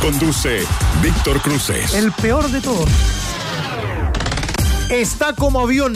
[0.00, 0.60] Conduce
[1.02, 1.94] Víctor Cruces.
[1.94, 2.88] El peor de todos.
[4.90, 5.94] Está como avión.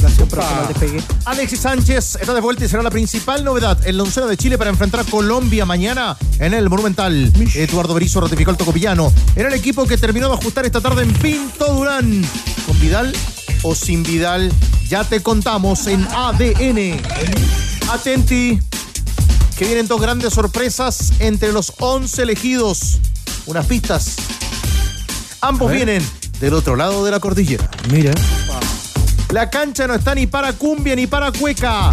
[0.00, 0.62] Gracias por Ah.
[0.62, 1.02] el despegue.
[1.26, 4.58] Alexis Sánchez está de vuelta y será la principal novedad en la oncena de Chile
[4.58, 7.32] para enfrentar a Colombia mañana en el Monumental.
[7.54, 9.12] Eduardo Berizzo ratificó el tocopillano.
[9.36, 12.24] Era el equipo que terminó de ajustar esta tarde en Pinto Durán.
[12.66, 13.12] ¿Con Vidal
[13.62, 14.50] o sin Vidal?
[14.88, 17.00] Ya te contamos en ADN.
[17.92, 18.58] Atenti,
[19.56, 22.98] que vienen dos grandes sorpresas entre los 11 elegidos.
[23.46, 24.16] Unas pistas.
[25.40, 26.02] Ambos vienen
[26.40, 27.68] del otro lado de la cordillera.
[27.90, 28.12] Mira.
[29.30, 31.90] La cancha no está ni para cumbia ni para cueca.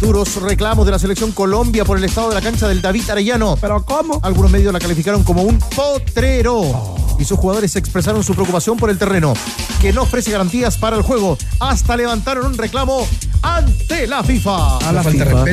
[0.00, 3.56] Duros reclamos de la selección Colombia por el estado de la cancha del David Arellano.
[3.60, 4.18] ¿Pero cómo?
[4.22, 6.96] Algunos medios la calificaron como un potrero.
[7.18, 9.34] Y sus jugadores expresaron su preocupación por el terreno,
[9.80, 11.38] que no ofrece garantías para el juego.
[11.60, 13.06] Hasta levantaron un reclamo
[13.42, 14.78] ante la FIFA.
[14.78, 15.44] A la FIFA.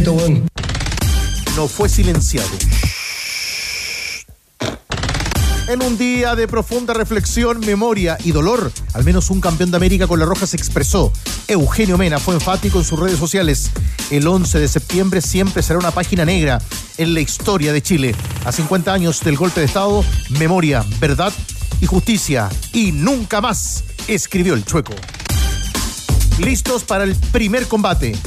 [1.56, 2.50] No fue silenciado.
[5.70, 10.08] En un día de profunda reflexión, memoria y dolor, al menos un campeón de América
[10.08, 11.14] con la Roja se expresó.
[11.48, 13.70] Eugenio Mena fue enfático en sus redes sociales.
[14.10, 16.60] El 11 de septiembre siempre será una página negra
[16.98, 18.16] en la historia de Chile.
[18.46, 21.32] A 50 años del golpe de Estado, memoria, verdad
[21.80, 22.50] y justicia.
[22.74, 24.96] Y nunca más, escribió el chueco.
[26.40, 28.18] Listos para el primer combate.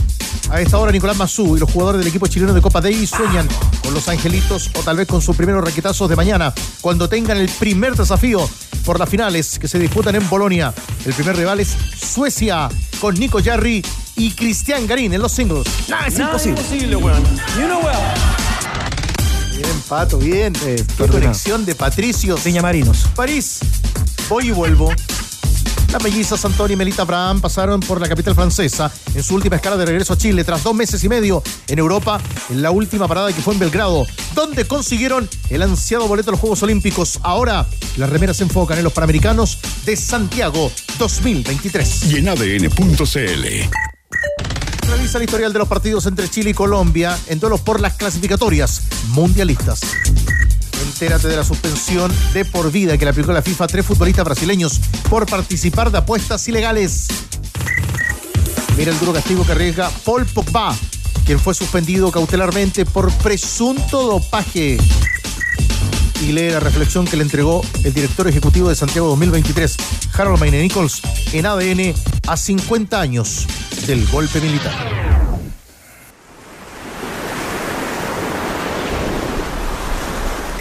[0.51, 3.49] A esta hora Nicolás Mazú y los jugadores del equipo chileno de Copa Davis sueñan
[3.83, 7.49] con los angelitos o tal vez con sus primeros raquetazos de mañana cuando tengan el
[7.49, 8.49] primer desafío
[8.85, 10.75] por las finales que se disputan en Bolonia.
[11.05, 12.69] El primer rival es Suecia
[13.01, 13.85] con Nico Jarry
[14.17, 15.67] y Cristian Garín en los singles.
[15.89, 16.97] Nada es imposible.
[19.57, 20.53] Bien, Pato, bien.
[20.53, 22.43] Qué conexión de Patricios.
[22.45, 23.07] Viña Marinos.
[23.15, 23.61] París.
[24.29, 24.93] Voy y vuelvo.
[25.93, 29.77] Las mellizas Antonio y Melita Abraham pasaron por la capital francesa en su última escala
[29.77, 33.31] de regreso a Chile tras dos meses y medio en Europa, en la última parada
[33.31, 37.21] que fue en Belgrado, donde consiguieron el ansiado boleto a los Juegos Olímpicos.
[37.23, 37.67] Ahora
[37.99, 42.05] las remeras se enfocan en los Panamericanos de Santiago 2023.
[42.05, 43.47] Y en ADN.cl.
[44.89, 48.81] Revisa el historial de los partidos entre Chile y Colombia en duelos por las clasificatorias
[49.09, 49.83] mundialistas.
[51.03, 54.25] Entérate de la suspensión de por vida que le aplicó la FIFA a tres futbolistas
[54.25, 54.81] brasileños
[55.11, 57.09] por participar de apuestas ilegales.
[58.77, 60.77] Mira el duro castigo que arriesga Paul Pogba,
[61.27, 64.79] quien fue suspendido cautelarmente por presunto dopaje.
[66.21, 69.77] Y lee la reflexión que le entregó el director ejecutivo de Santiago 2023,
[70.17, 71.03] Harold Mayne Nichols,
[71.33, 71.95] en ADN
[72.29, 73.49] a 50 años
[73.89, 75.22] del golpe militar.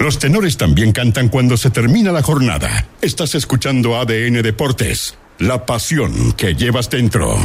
[0.01, 2.87] Los tenores también cantan cuando se termina la jornada.
[3.03, 7.37] Estás escuchando ADN Deportes, la pasión que llevas dentro.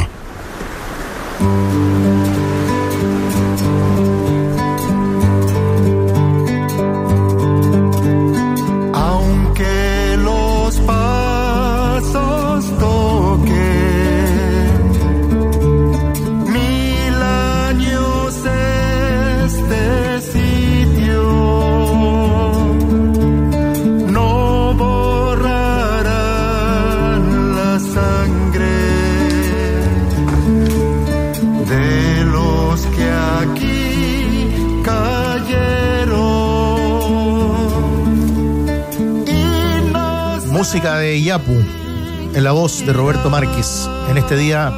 [42.35, 44.73] En la voz de Roberto Márquez, en este día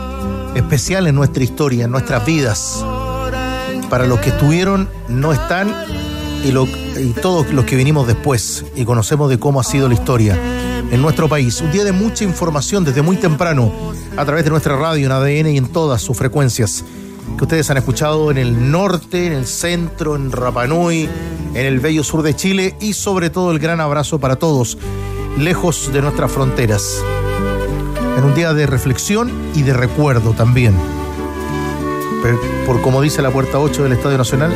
[0.57, 2.85] especial en nuestra historia, en nuestras vidas.
[3.89, 5.73] Para los que estuvieron, no están,
[6.45, 9.95] y, lo- y todos los que vinimos después y conocemos de cómo ha sido la
[9.95, 10.37] historia
[10.91, 11.61] en nuestro país.
[11.61, 13.73] Un día de mucha información desde muy temprano,
[14.17, 16.85] a través de nuestra radio, en ADN y en todas sus frecuencias,
[17.37, 21.09] que ustedes han escuchado en el norte, en el centro, en Rapanui,
[21.55, 24.77] en el bello sur de Chile y sobre todo el gran abrazo para todos,
[25.39, 27.03] lejos de nuestras fronteras.
[28.17, 30.75] En un día de reflexión y de recuerdo también.
[32.67, 34.53] Por como dice la puerta 8 del Estadio Nacional,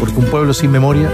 [0.00, 1.10] porque un pueblo sin memoria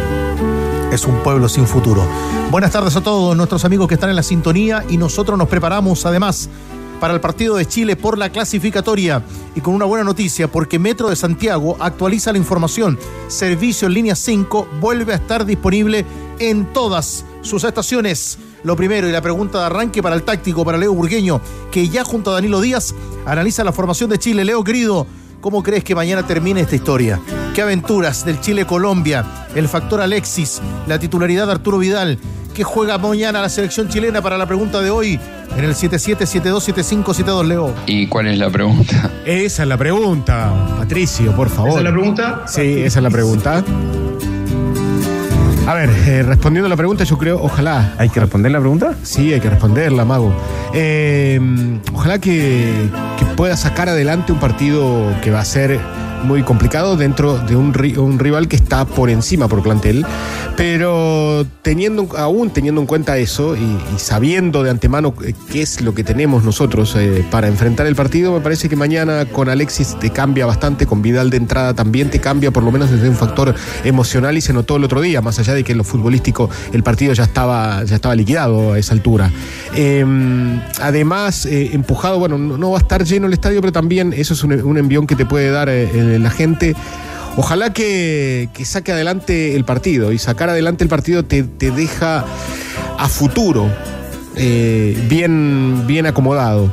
[0.92, 2.06] es un pueblo sin futuro.
[2.50, 6.06] Buenas tardes a todos nuestros amigos que están en la sintonía y nosotros nos preparamos
[6.06, 6.48] además
[7.00, 9.22] para el partido de Chile por la clasificatoria
[9.56, 12.98] y con una buena noticia porque Metro de Santiago actualiza la información.
[13.26, 16.06] Servicio en línea 5 vuelve a estar disponible
[16.38, 18.38] en todas sus estaciones.
[18.64, 21.40] Lo primero y la pregunta de arranque para el táctico, para Leo Burgueño,
[21.70, 22.94] que ya junto a Danilo Díaz
[23.26, 24.44] analiza la formación de Chile.
[24.44, 25.06] Leo, querido,
[25.40, 27.20] ¿cómo crees que mañana termine esta historia?
[27.54, 29.46] ¿Qué aventuras del Chile-Colombia?
[29.54, 32.18] El factor Alexis, la titularidad de Arturo Vidal.
[32.54, 35.20] ¿Qué juega mañana la selección chilena para la pregunta de hoy?
[35.56, 37.74] En el 77727572, Leo.
[37.86, 39.10] ¿Y cuál es la pregunta?
[39.26, 41.70] Esa es la pregunta, Patricio, por favor.
[41.70, 42.44] ¿Esa es la pregunta?
[42.46, 43.64] Sí, esa es la pregunta.
[45.66, 47.94] A ver, eh, respondiendo a la pregunta, yo creo, ojalá.
[47.96, 48.94] ¿Hay que responder la pregunta?
[49.02, 50.34] Sí, hay que responderla, Mago.
[50.74, 51.40] Eh,
[51.94, 55.80] ojalá que, que pueda sacar adelante un partido que va a ser
[56.24, 60.04] muy complicado dentro de un, ri- un rival que está por encima por plantel,
[60.56, 65.94] pero teniendo aún teniendo en cuenta eso y, sabiendo de antemano eh, qué es lo
[65.94, 70.10] que tenemos nosotros eh, para enfrentar el partido, me parece que mañana con Alexis te
[70.10, 73.54] cambia bastante, con Vidal de entrada también te cambia por lo menos desde un factor
[73.84, 76.82] emocional y se notó el otro día, más allá de que en lo futbolístico el
[76.82, 79.30] partido ya estaba, ya estaba liquidado a esa altura.
[79.74, 80.04] Eh,
[80.80, 84.44] además, eh, empujado, bueno, no, va a estar lleno el estadio, pero también eso es
[84.44, 86.74] un, un envión que te puede dar eh, eh, la gente.
[87.36, 92.24] Ojalá que, que saque adelante el partido y sacar adelante el partido te, te deja
[92.98, 93.68] a futuro
[94.36, 96.72] eh, bien, bien acomodado.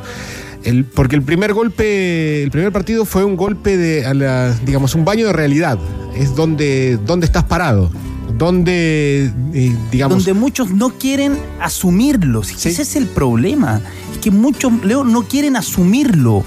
[0.64, 4.94] El- porque el primer golpe, el primer partido fue un golpe de, a la- digamos,
[4.94, 5.78] un baño de realidad.
[6.16, 7.90] Es donde, donde estás parado.
[8.38, 12.44] Donde, eh, digamos, donde muchos no quieren asumirlo.
[12.44, 12.68] Sí.
[12.68, 13.80] Ese es el problema.
[14.12, 16.44] Es que muchos, Leo, no quieren asumirlo.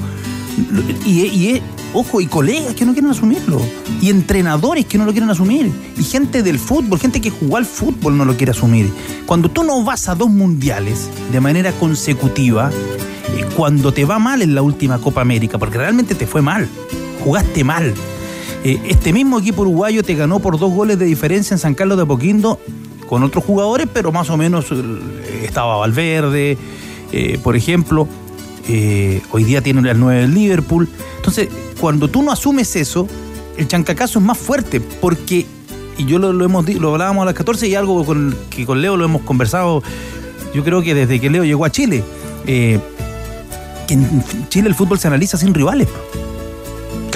[1.05, 1.61] Y, y-
[1.95, 3.61] ojo, y colegas que no quieren asumirlo.
[4.01, 5.71] Y entrenadores que no lo quieren asumir.
[5.97, 8.91] Y gente del fútbol, gente que jugó al fútbol no lo quiere asumir.
[9.25, 12.69] Cuando tú no vas a dos mundiales de manera consecutiva,
[13.35, 16.67] eh, cuando te va mal en la última Copa América, porque realmente te fue mal,
[17.23, 17.93] jugaste mal.
[18.63, 21.97] Eh, este mismo equipo uruguayo te ganó por dos goles de diferencia en San Carlos
[21.97, 22.59] de Apoquindo
[23.07, 26.57] con otros jugadores, pero más o menos eh, estaba Valverde,
[27.43, 28.07] por ejemplo.
[28.67, 30.89] Hoy día tiene el 9 del Liverpool.
[31.17, 31.47] Entonces,
[31.79, 33.07] cuando tú no asumes eso,
[33.57, 35.45] el chancacazo es más fuerte, porque,
[35.97, 38.81] y yo lo, lo hemos lo hablábamos a las 14 y algo con, que con
[38.81, 39.83] Leo lo hemos conversado,
[40.53, 42.03] yo creo que desde que Leo llegó a Chile,
[42.45, 42.79] eh,
[43.87, 45.87] que en Chile el fútbol se analiza sin rivales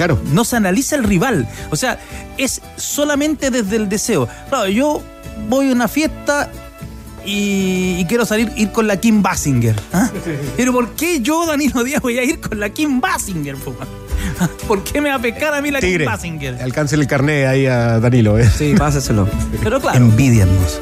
[0.06, 0.20] claro.
[0.32, 1.48] no se analiza el rival.
[1.70, 1.98] O sea,
[2.38, 4.28] es solamente desde el deseo.
[4.48, 5.02] Claro, yo
[5.48, 6.50] voy a una fiesta
[7.24, 9.76] y, y quiero salir ir con la Kim Basinger.
[9.92, 10.10] ¿ah?
[10.56, 13.56] Pero ¿por qué yo, Danilo Díaz, voy a ir con la Kim Basinger?
[13.56, 13.74] po?
[14.68, 16.62] ¿Por qué me va a pescar a mí la Tigre, Kim Basinger?
[16.62, 18.38] alcance el carné ahí a Danilo.
[18.38, 18.48] ¿eh?
[18.48, 19.28] Sí, páseselo.
[19.62, 20.80] Pero claro, envidianos.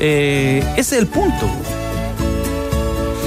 [0.00, 1.48] Eh, ese es el punto.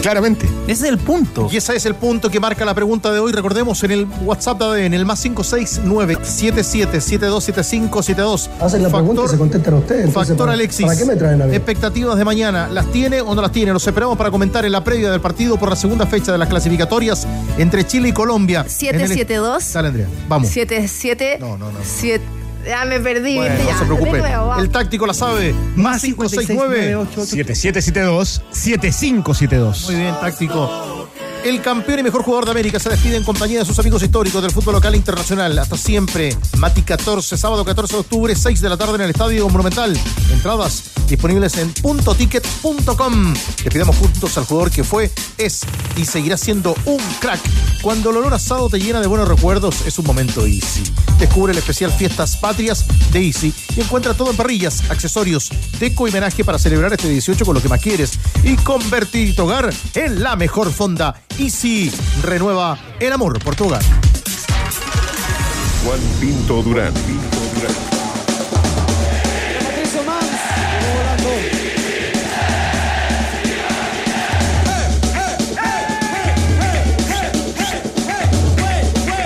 [0.04, 0.46] Claramente.
[0.68, 1.48] Ese es el punto.
[1.52, 3.32] Y ese es el punto que marca la pregunta de hoy.
[3.32, 9.38] Recordemos en el WhatsApp de ADN, el más 569 77727572 Hacen la pregunta y se
[9.38, 10.14] contestan ustedes.
[10.14, 10.86] Factor ¿para- Alexis.
[10.86, 11.56] ¿Para qué me traen a mí?
[11.56, 12.68] Expectativas de mañana.
[12.68, 13.72] ¿Las tiene o no las tiene?
[13.74, 16.50] Los esperamos para comentar en la previa del partido por la segunda fecha de las
[16.50, 17.26] clasificatorias
[17.58, 18.60] entre Chile y Colombia.
[18.60, 18.72] En el-
[19.08, 19.74] 772.
[19.74, 20.08] Dale, Andrea.
[20.28, 20.50] Vamos.
[20.50, 21.38] 77.
[21.40, 21.80] No, no, no.
[21.84, 22.24] siete-
[22.66, 23.64] Ya me perdí, Bueno, ¿viste?
[23.66, 24.24] no Ya, se preocupe.
[24.60, 25.54] El táctico la sabe.
[25.76, 27.06] Más 569.
[27.16, 29.86] 7772 7572.
[29.86, 31.03] Muy bien, táctico.
[31.44, 34.42] El campeón y mejor jugador de América se despide en compañía de sus amigos históricos
[34.42, 35.60] del fútbol local e internacional.
[35.60, 36.38] Hasta siempre.
[36.58, 39.94] Mati 14, sábado 14 de octubre, 6 de la tarde en el Estadio Monumental.
[40.32, 43.34] Entradas disponibles en puntoticket.com.
[43.64, 45.62] Le pidamos juntos al jugador que fue, es
[45.98, 47.42] y seguirá siendo un crack.
[47.82, 50.84] Cuando el olor asado te llena de buenos recuerdos, es un momento easy.
[51.20, 56.12] Descubre el especial Fiestas Patrias de Easy y encuentra todo en parrillas, accesorios, deco y
[56.12, 60.24] homenaje para celebrar este 18 con lo que más quieres y convertir tu hogar en
[60.24, 61.22] la mejor fonda.
[61.40, 63.82] Easy renueva el amor por tu hogar.
[65.84, 66.94] Juan Pinto Durán.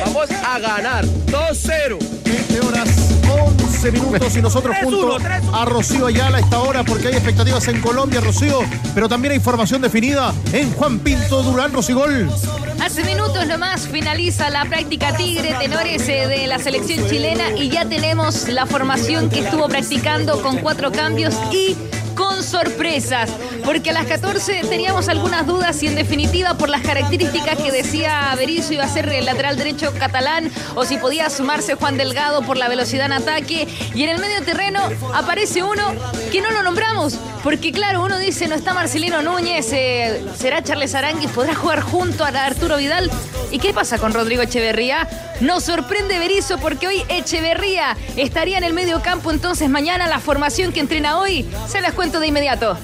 [0.06, 1.27] Vamos a ganar 2-0.
[1.27, 1.27] 20 horas
[3.78, 5.18] 11 minutos y nosotros junto
[5.54, 8.62] a Rocío Ayala a esta hora porque hay expectativas en Colombia, Rocío,
[8.96, 12.28] pero también hay formación definida en Juan Pinto Durán, Rocigol.
[12.84, 17.86] Hace minutos nomás finaliza la práctica Tigre Tenores eh, de la selección chilena y ya
[17.88, 21.78] tenemos la formación que estuvo practicando con cuatro cambios y
[22.16, 23.30] con sorpresas,
[23.66, 28.34] porque a las 14 teníamos algunas dudas y en definitiva por las características que decía
[28.38, 32.58] Berizzo iba a ser el lateral derecho catalán o si podía sumarse Juan Delgado por
[32.58, 34.82] la velocidad en ataque y en el medio terreno
[35.14, 35.94] aparece uno
[36.32, 40.96] que no lo nombramos, porque claro, uno dice no está Marcelino Núñez, eh, será Charles
[40.96, 43.10] Aranguis, podrá jugar junto a Arturo Vidal.
[43.52, 45.08] ¿Y qué pasa con Rodrigo Echeverría?
[45.40, 50.74] Nos sorprende Berizzo porque hoy Echeverría estaría en el medio campo, entonces mañana la formación
[50.74, 52.78] que entrena hoy se las cuento de inmediato.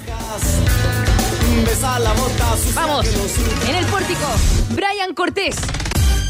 [2.74, 3.06] Vamos,
[3.68, 4.26] en el pórtico,
[4.70, 5.56] Brian Cortés.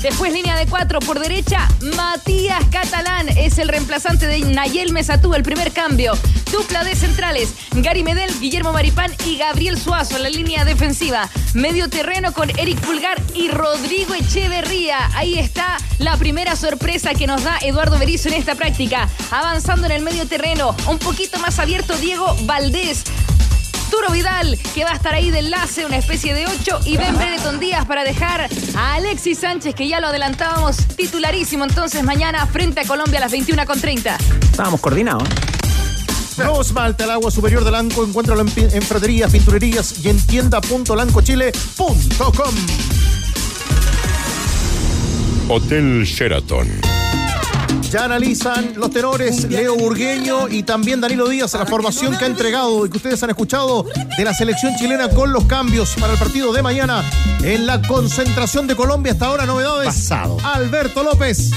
[0.04, 5.42] Después línea de cuatro por derecha, Matías Catalán es el reemplazante de Nayel Mesatú, el
[5.42, 6.12] primer cambio.
[6.52, 11.30] Dupla de centrales, Gary Medel, Guillermo Maripán y Gabriel Suazo en la línea defensiva.
[11.54, 14.98] Medio terreno con Eric Pulgar y Rodrigo Echeverría.
[15.14, 19.08] Ahí está la primera sorpresa que nos da Eduardo Berizzo en esta práctica.
[19.30, 23.04] Avanzando en el medio terreno, un poquito más abierto Diego Valdés.
[23.94, 27.16] Arturo Vidal, que va a estar ahí de enlace, una especie de 8, y Ben
[27.16, 32.80] Brereton Díaz para dejar a Alexis Sánchez, que ya lo adelantábamos, titularísimo entonces mañana frente
[32.80, 34.16] a Colombia a las 21.30.
[34.50, 35.28] Estábamos coordinados.
[36.36, 38.02] Nuevo esmalte al agua superior de Lanco.
[38.02, 42.54] Encuéntralo en, en ferreterías, pinturerías y en tienda.lancochile.com.
[45.48, 46.93] Hotel Sheraton.
[47.94, 52.84] Ya analizan los tenores Leo Burgueño y también Danilo Díaz la formación que ha entregado
[52.84, 53.84] y que ustedes han escuchado
[54.18, 57.08] de la selección chilena con los cambios para el partido de mañana
[57.44, 59.12] en la concentración de Colombia.
[59.12, 59.86] Hasta ahora novedades.
[59.86, 60.38] Pasado.
[60.42, 61.52] Alberto López.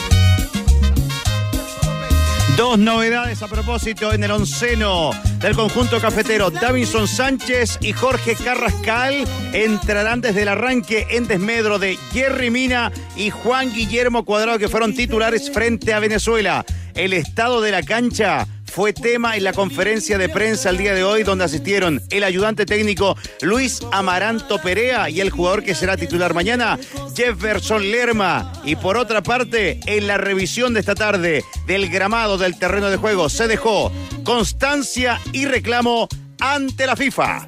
[2.56, 6.50] Dos novedades a propósito en el onceno del conjunto cafetero.
[6.50, 13.30] Davinson Sánchez y Jorge Carrascal entrarán desde el arranque en desmedro de Jerry Mina y
[13.30, 16.66] Juan Guillermo Cuadrado, que fueron titulares frente a Venezuela.
[16.96, 18.48] El estado de la cancha
[18.78, 22.64] fue tema en la conferencia de prensa el día de hoy, donde asistieron el ayudante
[22.64, 26.78] técnico Luis Amaranto Perea y el jugador que será titular mañana,
[27.16, 28.54] Jefferson Lerma.
[28.64, 32.98] Y por otra parte, en la revisión de esta tarde del gramado del terreno de
[32.98, 33.92] juego, se dejó
[34.24, 36.08] constancia y reclamo
[36.40, 37.48] ante la FIFA.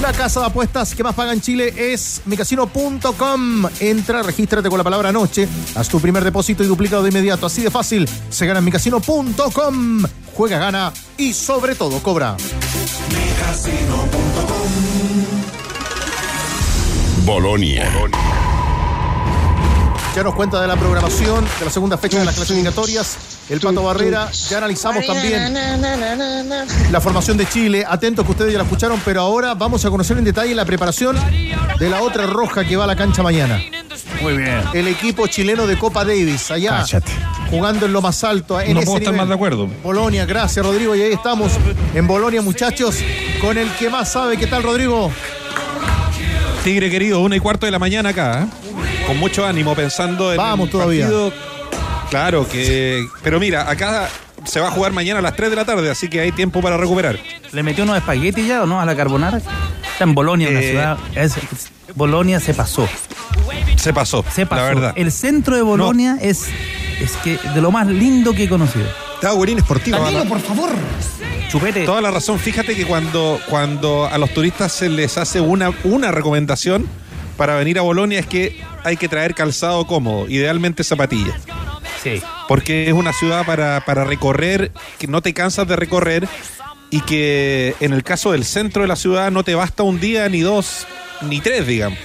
[0.00, 3.66] La casa de apuestas que más paga en Chile es micasino.com.
[3.80, 7.44] Entra, regístrate con la palabra noche, haz tu primer depósito y duplícalo de inmediato.
[7.44, 10.02] Así de fácil, se gana en micasino.com.
[10.34, 12.36] Juega, gana y sobre todo cobra.
[17.26, 17.90] Bolonia.
[20.14, 23.16] Ya nos cuenta de la programación de la segunda fecha de las clasificatorias.
[23.48, 24.28] El Pato Barrera.
[24.48, 25.54] Ya analizamos también
[26.90, 27.84] la formación de Chile.
[27.88, 31.16] Atentos que ustedes ya la escucharon, pero ahora vamos a conocer en detalle la preparación
[31.78, 33.60] de la otra roja que va a la cancha mañana.
[34.20, 34.60] Muy bien.
[34.74, 37.12] El equipo chileno de Copa Davis, allá Cállate.
[37.48, 38.60] jugando en lo más alto.
[38.60, 39.16] En No ese puedo estar nivel.
[39.26, 39.68] más de acuerdo.
[39.82, 40.94] Bolonia, gracias Rodrigo.
[40.96, 41.52] Y ahí estamos
[41.94, 42.96] en Bolonia, muchachos,
[43.40, 44.36] con el que más sabe.
[44.36, 45.10] ¿Qué tal, Rodrigo?
[46.64, 48.46] Tigre querido, una y cuarto de la mañana acá, ¿eh?
[49.10, 51.02] Con mucho ánimo, pensando en Vamos el todavía.
[51.06, 51.32] partido.
[52.10, 53.04] Claro que.
[53.24, 54.08] Pero mira, acá
[54.44, 56.60] se va a jugar mañana a las 3 de la tarde, así que hay tiempo
[56.60, 57.18] para recuperar.
[57.50, 59.38] ¿Le metió unos espaguetis ya o no a la carbonara?
[59.38, 60.98] Está en Bolonia, una Eh, ciudad.
[61.16, 61.34] es-
[61.96, 62.88] Bolonia se pasó.
[63.76, 64.62] Se pasó, Se pasó.
[64.62, 64.92] la verdad.
[64.94, 66.46] El centro de Bolonia es,
[67.00, 68.86] es que de lo más lindo que he conocido.
[69.16, 69.98] Estaba Guarín Esportivo.
[69.98, 70.70] Danilo, por favor.
[71.48, 71.84] Chupete.
[71.84, 72.38] Toda la razón.
[72.38, 76.86] Fíjate que cuando, cuando a los turistas se les hace una, una recomendación
[77.36, 81.40] para venir a Bolonia es que hay que traer calzado cómodo, idealmente zapatillas.
[82.02, 82.22] Sí.
[82.48, 86.26] porque es una ciudad para, para recorrer, que no te cansas de recorrer
[86.88, 90.26] y que en el caso del centro de la ciudad no te basta un día,
[90.30, 90.86] ni dos,
[91.20, 91.98] ni tres, digamos.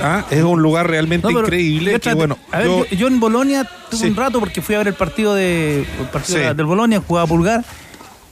[0.00, 1.92] Ah, es un lugar realmente No, increíble.
[1.92, 4.06] yo que, bueno, a ver, yo- en Bolonia tuve Sí.
[4.06, 6.44] un rato porque fui a ver el partido de el partido Sí.
[6.44, 7.64] de- del Bolonia, jugaba Pulgar,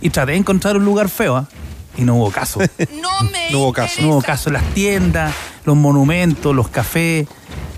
[0.01, 1.49] y traté de encontrar un lugar feo, ¿ah?
[1.97, 2.61] y no hubo caso.
[3.03, 4.01] No me No hubo caso.
[4.01, 4.51] no hubo caso.
[4.51, 5.35] Las tiendas,
[5.69, 7.27] los monumentos, los cafés.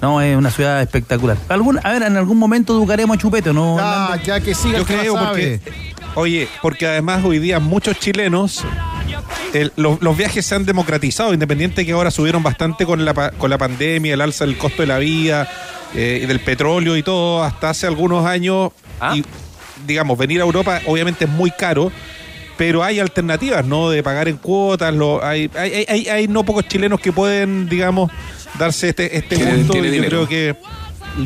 [0.01, 1.37] No, es una ciudad espectacular.
[1.51, 3.77] Algún, a ver, en algún momento educaremos a Chupete, ¿no?
[3.79, 4.27] Ah, Hernández?
[4.27, 5.59] ya que siga yo el que creo sabe.
[5.61, 5.83] porque,
[6.15, 8.65] oye, porque además hoy día muchos chilenos,
[9.53, 13.33] el- los, los viajes se han democratizado, independiente que ahora subieron bastante con la, pa-
[13.33, 15.47] con la pandemia, el alza del costo de la vida,
[15.95, 18.71] eh, y del petróleo y todo, hasta hace algunos años.
[19.01, 19.15] Ah.
[19.17, 19.25] Y,
[19.87, 21.93] digamos, venir a Europa obviamente es muy caro.
[22.61, 23.89] Pero hay alternativas, ¿no?
[23.89, 24.93] De pagar en cuotas.
[24.95, 28.11] Lo, hay, hay, hay- hay- hay no pocos chilenos que pueden, digamos,
[28.59, 29.73] darse este, este Tiene- gusto.
[29.73, 30.27] tiene y yo dinero.
[30.27, 30.57] creo que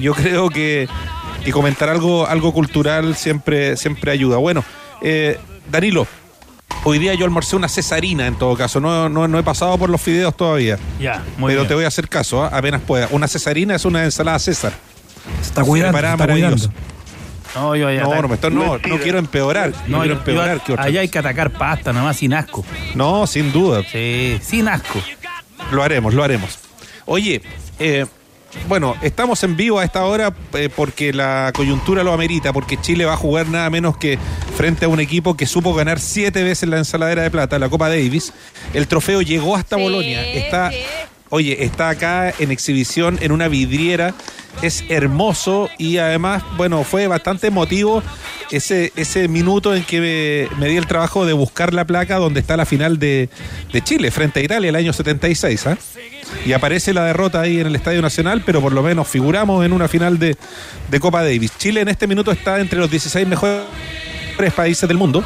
[0.00, 0.88] yo creo que,
[1.44, 4.36] que comentar algo, algo cultural siempre, siempre ayuda.
[4.36, 4.62] Bueno,
[5.02, 5.36] eh,
[5.72, 6.06] Danilo,
[6.84, 8.78] hoy día yo almorcé una cesarina en todo caso.
[8.78, 10.78] No, no, no he pasado por los fideos todavía.
[11.00, 11.68] Ya, muy pero bien.
[11.68, 12.50] te voy a hacer caso, ¿ah?
[12.52, 13.08] apenas pueda.
[13.10, 14.72] Una cesarina es una ensalada César.
[15.42, 16.68] Está cuidando, Preparada está cuidando.
[17.54, 18.02] No, yo allá.
[18.02, 19.70] No, no, me estoy- no, no quiero empeorar.
[19.86, 20.58] No, No, quiero yo- empeorar.
[20.58, 22.64] yo- que otra allá hay que atacar pasta, nada más sin asco.
[22.94, 23.82] No, sin duda.
[23.90, 25.00] Sí, sin asco.
[25.70, 26.58] Lo haremos, lo haremos.
[27.06, 27.42] Oye,
[27.78, 28.06] eh,
[28.68, 33.04] bueno, estamos en vivo a esta hora eh, porque la coyuntura lo amerita, porque Chile
[33.04, 34.18] va a jugar nada menos que
[34.56, 37.88] frente a un equipo que supo ganar siete veces la ensaladera de plata, la Copa
[37.88, 38.32] Davis.
[38.72, 40.24] El trofeo llegó hasta Sí, Bolonia.
[40.24, 40.76] Está sí.
[41.34, 44.14] Oye, está acá en exhibición en una vidriera,
[44.62, 48.04] es hermoso y además, bueno, fue bastante emotivo
[48.52, 52.56] ese, ese minuto en que me, di el trabajo de buscar la placa donde está
[52.56, 53.28] la final de,
[53.72, 55.66] de Chile frente a Italia el año 76.
[55.66, 55.76] ¿ah?
[56.46, 59.72] Y aparece la derrota ahí en el Estadio Nacional, pero por lo menos figuramos en
[59.72, 60.36] una final de,
[60.88, 61.50] de Copa Davis.
[61.58, 63.64] Chile en este minuto está entre los 16 mejores
[64.54, 65.24] países del mundo.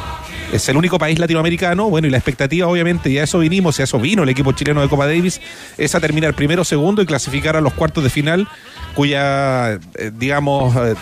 [0.51, 1.89] Es el único país latinoamericano.
[1.89, 4.51] Bueno, y la expectativa, obviamente, y a eso vinimos, y a eso vino el equipo
[4.51, 5.39] chileno de Copa Davis,
[5.77, 8.47] es a terminar primero, segundo y clasificar a los cuartos de final,
[8.95, 10.95] cuya, eh, digamos, eh,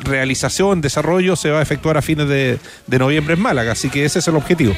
[0.00, 3.72] realización, desarrollo se va a efectuar a fines de, de noviembre en Málaga.
[3.72, 4.74] Así que ese es el objetivo.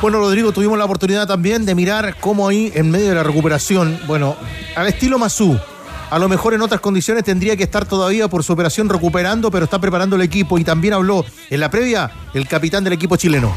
[0.00, 4.00] Bueno, Rodrigo, tuvimos la oportunidad también de mirar cómo ahí, en medio de la recuperación,
[4.06, 4.34] bueno,
[4.74, 5.60] al estilo Mazú,
[6.10, 9.64] a lo mejor en otras condiciones tendría que estar todavía por su operación recuperando, pero
[9.64, 13.52] está preparando el equipo y también habló en la previa el capitán del equipo chileno.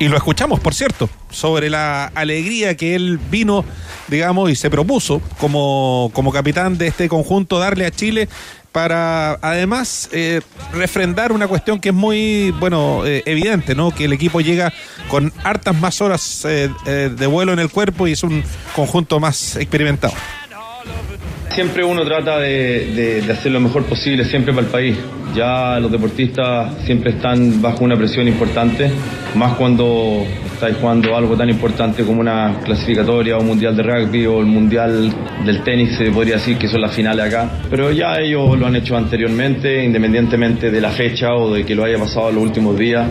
[0.00, 3.64] Y lo escuchamos, por cierto, sobre la alegría que él vino,
[4.08, 8.28] digamos, y se propuso como, como capitán de este conjunto darle a Chile
[8.74, 10.40] para además eh,
[10.72, 13.92] refrendar una cuestión que es muy, bueno, eh, evidente, ¿no?
[13.92, 14.72] Que el equipo llega
[15.06, 18.42] con hartas más horas eh, de vuelo en el cuerpo y es un
[18.74, 20.14] conjunto más experimentado.
[21.50, 24.96] Siempre uno trata de hacer lo mejor posible, siempre para el país.
[25.36, 28.90] Ya los deportistas siempre están bajo una presión importante,
[29.36, 30.26] más cuando
[30.64, 34.46] estáis jugando algo tan importante como una clasificatoria o un mundial de rugby o el
[34.46, 35.12] mundial
[35.44, 37.50] del tenis, se podría decir que son las finales acá.
[37.68, 41.84] Pero ya ellos lo han hecho anteriormente, independientemente de la fecha o de que lo
[41.84, 43.06] haya pasado en los últimos días.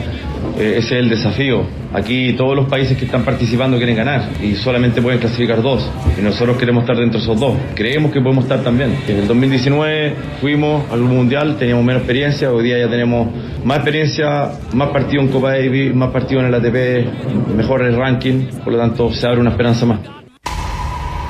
[0.57, 1.63] Eh, ese es el desafío.
[1.93, 5.87] Aquí todos los países que están participando quieren ganar y solamente pueden clasificar dos.
[6.17, 7.53] Y nosotros queremos estar dentro de esos dos.
[7.75, 8.95] Creemos que podemos estar también.
[9.07, 13.27] En el 2019 fuimos al mundial, teníamos menos experiencia, hoy día ya tenemos
[13.63, 18.47] más experiencia, más partido en Copa Davis, más partido en el ATP, mejor el ranking,
[18.63, 19.99] por lo tanto se abre una esperanza más.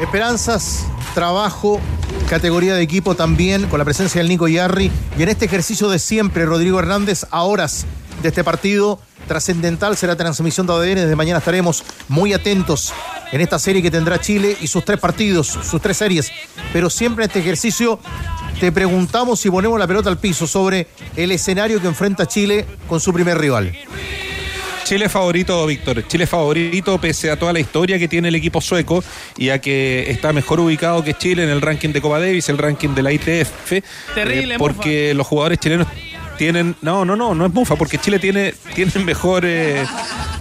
[0.01, 1.79] Esperanzas, trabajo,
[2.29, 4.91] categoría de equipo también, con la presencia del Nico Yarri.
[5.17, 7.85] Y en este ejercicio de siempre, Rodrigo Hernández, a horas
[8.21, 10.95] de este partido trascendental será transmisión de ADN.
[10.95, 12.93] Desde mañana estaremos muy atentos
[13.31, 16.31] en esta serie que tendrá Chile y sus tres partidos, sus tres series.
[16.71, 17.99] Pero siempre en este ejercicio
[18.59, 22.99] te preguntamos si ponemos la pelota al piso sobre el escenario que enfrenta Chile con
[22.99, 23.73] su primer rival.
[24.83, 26.07] Chile favorito, Víctor.
[26.07, 29.03] Chile favorito pese a toda la historia que tiene el equipo sueco
[29.37, 32.57] y a que está mejor ubicado que Chile en el ranking de Copa Davis, el
[32.57, 33.71] ranking de la ITF.
[33.73, 35.87] eh, Terrible, porque los jugadores chilenos
[36.37, 36.75] tienen.
[36.81, 39.43] No, no, no, no es mufa, porque Chile tiene, tiene mejor.
[39.45, 39.83] eh,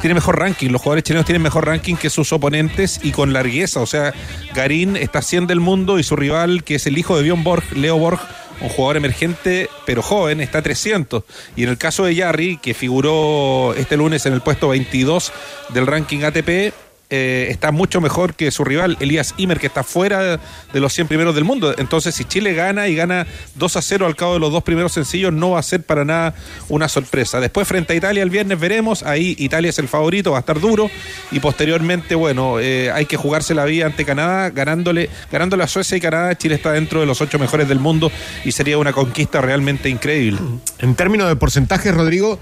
[0.00, 3.78] tiene mejor ranking, los jugadores chilenos tienen mejor ranking que sus oponentes y con largueza.
[3.81, 4.12] O sea,
[4.52, 7.62] Garín está haciendo el mundo y su rival, que es el hijo de Bjorn Borg,
[7.76, 8.18] Leo Borg,
[8.60, 11.24] un jugador emergente pero joven, está a 300.
[11.56, 15.32] Y en el caso de Yarri, que figuró este lunes en el puesto 22
[15.70, 16.72] del ranking ATP,
[17.14, 20.40] eh, está mucho mejor que su rival, Elías Imer, que está fuera
[20.72, 21.75] de los 100 primeros del mundo.
[21.77, 24.92] Entonces, si Chile gana y gana 2 a 0 al cabo de los dos primeros
[24.92, 26.35] sencillos, no va a ser para nada
[26.70, 27.38] una sorpresa.
[27.38, 30.59] Después, frente a Italia el viernes veremos, ahí Italia es el favorito, va a estar
[30.59, 30.90] duro.
[31.31, 35.98] Y posteriormente, bueno, eh, hay que jugarse la vida ante Canadá, ganándole, ganándole a Suecia
[35.98, 36.35] y Canadá.
[36.38, 38.11] Chile está dentro de los ocho mejores del mundo
[38.42, 40.40] y sería una conquista realmente increíble.
[40.79, 42.40] En términos de porcentajes, Rodrigo,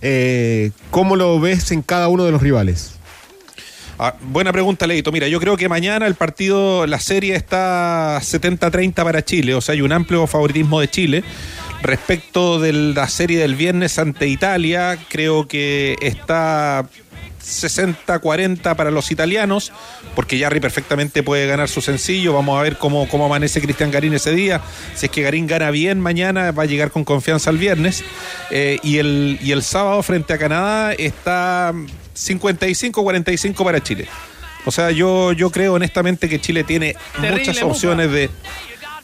[0.00, 2.95] eh, ¿cómo lo ves en cada uno de los rivales?
[3.98, 5.10] Ah, buena pregunta, Leito.
[5.10, 9.72] Mira, yo creo que mañana el partido, la serie está 70-30 para Chile, o sea,
[9.72, 11.24] hay un amplio favoritismo de Chile.
[11.82, 16.86] Respecto de la serie del viernes ante Italia, creo que está
[17.42, 19.72] 60-40 para los italianos,
[20.14, 22.34] porque Yarri perfectamente puede ganar su sencillo.
[22.34, 24.60] Vamos a ver cómo, cómo amanece Cristian Garín ese día.
[24.94, 28.04] Si es que Garín gana bien mañana, va a llegar con confianza el viernes.
[28.50, 31.72] Eh, y, el, y el sábado frente a Canadá está
[32.16, 34.08] 55-45 para Chile.
[34.64, 37.66] O sea, yo, yo creo honestamente que Chile tiene Terrible, muchas Mufa.
[37.66, 38.30] opciones de.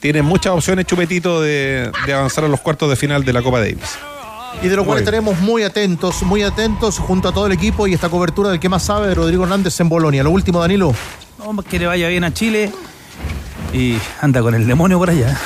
[0.00, 3.60] Tiene muchas opciones, Chupetito, de, de avanzar a los cuartos de final de la Copa
[3.60, 3.96] Davis.
[4.60, 7.86] Y de lo cual Muy estaremos muy atentos, muy atentos junto a todo el equipo
[7.86, 10.22] y esta cobertura del que más sabe de Rodrigo Hernández en Bolonia.
[10.24, 10.92] Lo último, Danilo.
[11.38, 12.70] No, que le vaya bien a Chile.
[13.72, 15.38] Y anda con el demonio por allá.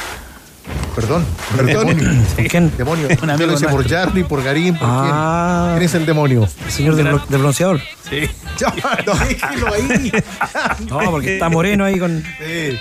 [0.97, 1.25] Perdón,
[1.57, 1.87] Perdón.
[1.97, 2.23] demonio.
[2.35, 2.73] ¿Por quién?
[2.77, 3.09] Demonio.
[3.23, 3.89] Un amigo lo dice por.
[3.89, 5.65] Jarly, por Garín, por Ah.
[5.69, 5.75] quién.
[5.79, 6.49] ¿Quién es el demonio?
[6.65, 7.81] El señor del, del bronceador.
[8.11, 8.29] Sí.
[8.59, 8.73] Ya,
[9.07, 10.11] no, déjelo ahí.
[10.89, 12.23] No, porque está moreno ahí con.
[12.39, 12.79] Sí.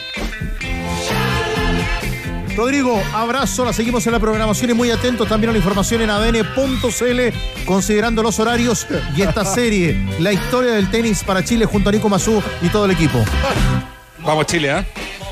[2.55, 6.09] Rodrigo, abrazo, la seguimos en la programación y muy atentos también a la información en
[6.09, 11.91] adn.cl, considerando los horarios y esta serie, la historia del tenis para Chile junto a
[11.91, 13.21] Nico Mazú y todo el equipo.
[14.19, 14.85] Vamos, Chile, ¿ah?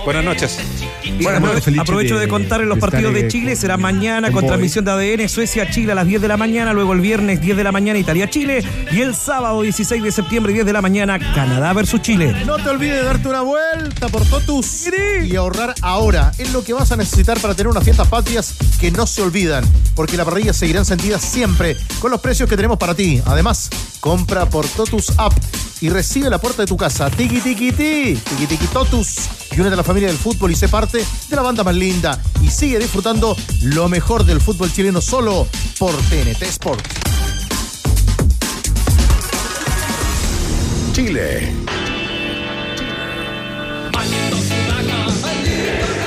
[0.06, 0.60] Buenas noches.
[1.04, 3.56] Aprove- Felice aprovecho de, de- contarles los de partidos de eh, Chile.
[3.56, 6.74] Será mañana con transmisión de ADN Suecia-Chile a las 10 de la mañana.
[6.74, 8.64] Luego el viernes 10 de la mañana Italia-Chile.
[8.92, 12.36] Y el sábado 16 de septiembre 10 de la mañana Canadá versus Chile.
[12.46, 14.90] No te olvides de darte una vuelta por Totus
[15.24, 16.32] y ahorrar ahora.
[16.38, 19.64] Es lo que vas a necesitar para tener unas fiestas patrias que no se olvidan,
[19.96, 23.22] porque la parrilla seguirá encendida siempre con los precios que tenemos para ti.
[23.26, 23.70] Además,
[24.02, 25.34] compra por Totus App
[25.84, 27.10] y recibe la puerta de tu casa.
[27.10, 29.28] Tiki tiki ti, tiki tiki Totus.
[29.52, 32.18] Y únete a la familia del fútbol y sé parte de la banda más linda.
[32.42, 35.46] Y sigue disfrutando lo mejor del fútbol chileno solo
[35.78, 36.88] por TNT Sport.
[40.94, 41.52] Chile.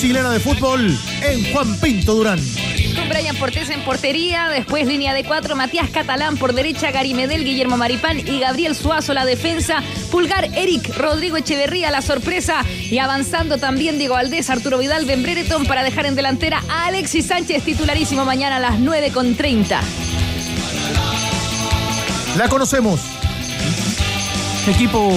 [0.00, 2.40] chilena de fútbol en Juan Pinto Durán.
[2.96, 7.44] Con Brian Portés en portería, después línea de cuatro, Matías Catalán por derecha, Gary Medel,
[7.44, 13.58] Guillermo Maripán y Gabriel Suazo la defensa, Pulgar, Eric, Rodrigo Echeverría la sorpresa y avanzando
[13.58, 18.24] también Diego Aldés, Arturo Vidal, Ben Brereton para dejar en delantera a Alexis Sánchez titularísimo
[18.24, 19.80] mañana a las 9 con 30.
[22.36, 23.00] La conocemos.
[24.66, 25.10] Equipo.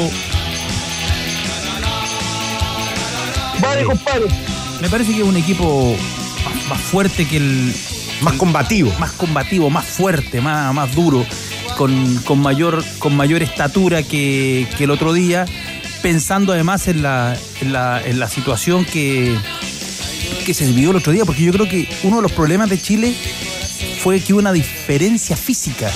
[3.60, 4.26] Vale, compadre.
[4.82, 5.96] Me parece que es un equipo
[6.56, 7.74] más, más fuerte que el.
[8.22, 8.94] Más combativo.
[9.00, 11.26] Más combativo, más fuerte, más, más duro,
[11.78, 15.46] con, con mayor, con mayor estatura que, que el otro día,
[16.02, 19.38] pensando además en la, en la, en la situación que,
[20.46, 22.82] que se vivió el otro día, porque yo creo que uno de los problemas de
[22.82, 23.16] Chile
[24.02, 25.90] fue que hubo una diferencia física.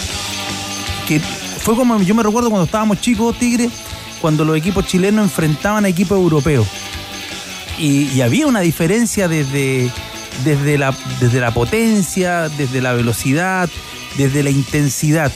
[1.08, 3.70] Que fue como yo me recuerdo cuando estábamos chicos, Tigre,
[4.22, 6.68] cuando los equipos chilenos enfrentaban a equipos europeos.
[7.78, 9.92] Y, y había una diferencia desde,
[10.44, 13.70] desde, la, desde la potencia, desde la velocidad,
[14.18, 15.32] desde la intensidad.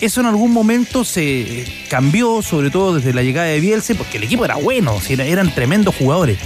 [0.00, 4.24] Eso en algún momento se cambió, sobre todo desde la llegada de Bielsa, porque el
[4.24, 6.38] equipo era bueno, eran tremendos jugadores.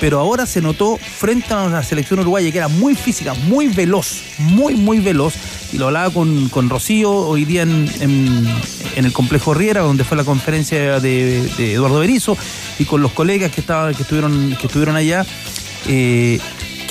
[0.00, 4.22] Pero ahora se notó frente a la selección uruguaya que era muy física, muy veloz,
[4.38, 5.34] muy, muy veloz.
[5.72, 8.48] Y lo hablaba con, con Rocío hoy día en, en-
[8.96, 12.36] el complejo Riera, donde fue la conferencia de, Eduardo Berizzo,
[12.78, 15.26] y con los colegas que, estaban, que, estuvieron, que estuvieron allá,
[15.88, 16.38] eh,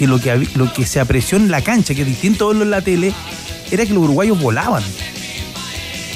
[0.04, 2.64] que, lo que lo que se apreció en la cancha, que es distinto a verlo
[2.64, 3.14] en la tele,
[3.72, 4.84] era que los uruguayos volaban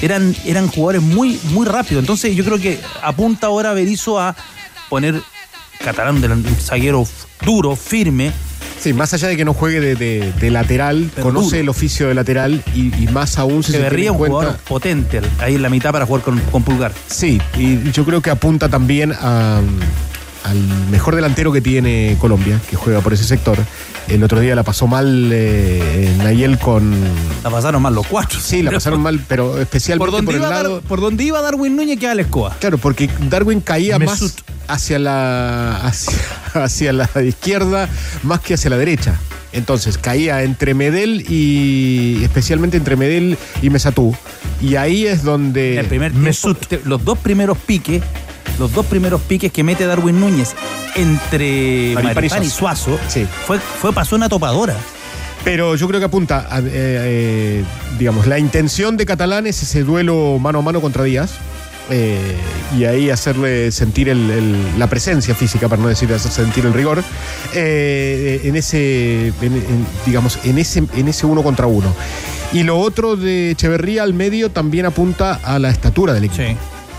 [0.00, 2.02] eran, eran jugadores muy, muy rápidos.
[2.02, 4.34] Entonces yo creo que apunta ahora Berizzo a
[4.88, 5.20] poner
[5.82, 7.06] Catalán del zaguero
[7.44, 8.32] duro, firme.
[8.80, 11.60] Sí, más allá de que no juegue de, de- de lateral, Pero conoce duro.
[11.62, 14.36] el oficio de lateral y, y más aún Se se tiene un cuenta.
[14.36, 16.92] jugador potente ahí en la mitad para jugar con, con Pulgar.
[17.08, 19.60] Sí, y yo creo que apunta también a-
[20.44, 20.58] al
[20.90, 23.58] mejor delantero que tiene Colombia, que juega por ese sector.
[24.08, 26.94] El otro día la pasó mal eh, Nayel con.
[27.44, 28.38] La pasaron mal los cuatro.
[28.40, 30.74] Sí, la pasaron mal, pero especialmente Por por, donde, el iba lado.
[30.76, 32.56] Dar- por donde iba Darwin Núñez queda la escoba.
[32.58, 34.32] Claro, porque Darwin caía Mesut.
[34.32, 36.12] más hacia la, hacia,
[36.54, 37.88] hacia la izquierda
[38.22, 39.18] más que hacia la derecha.
[39.52, 44.14] Entonces caía entre Medel y especialmente entre Medel y Mesatú.
[44.60, 48.02] Y ahí es donde El primer tiempo, te- los dos primeros piques,
[48.58, 50.54] los dos primeros piques que mete Darwin Núñez
[50.96, 53.26] entre Maripán y Suazo, Sí.
[53.46, 54.76] fue, fue pasó una topadora.
[55.44, 57.64] Pero yo creo que apunta, a, eh, eh,
[57.98, 61.30] digamos, la intención de Catalán es ese duelo mano a mano contra Díaz.
[61.90, 62.36] eh,
[62.76, 66.74] y ahí hacerle sentir el- el- la presencia física, para no decir hacer sentir el
[66.74, 67.02] rigor,
[67.54, 71.94] en ese, en- en, digamos, en ese, en ese uno contra uno.
[72.52, 76.42] Y lo otro de Echeverría al medio también apunta a la estatura del equipo.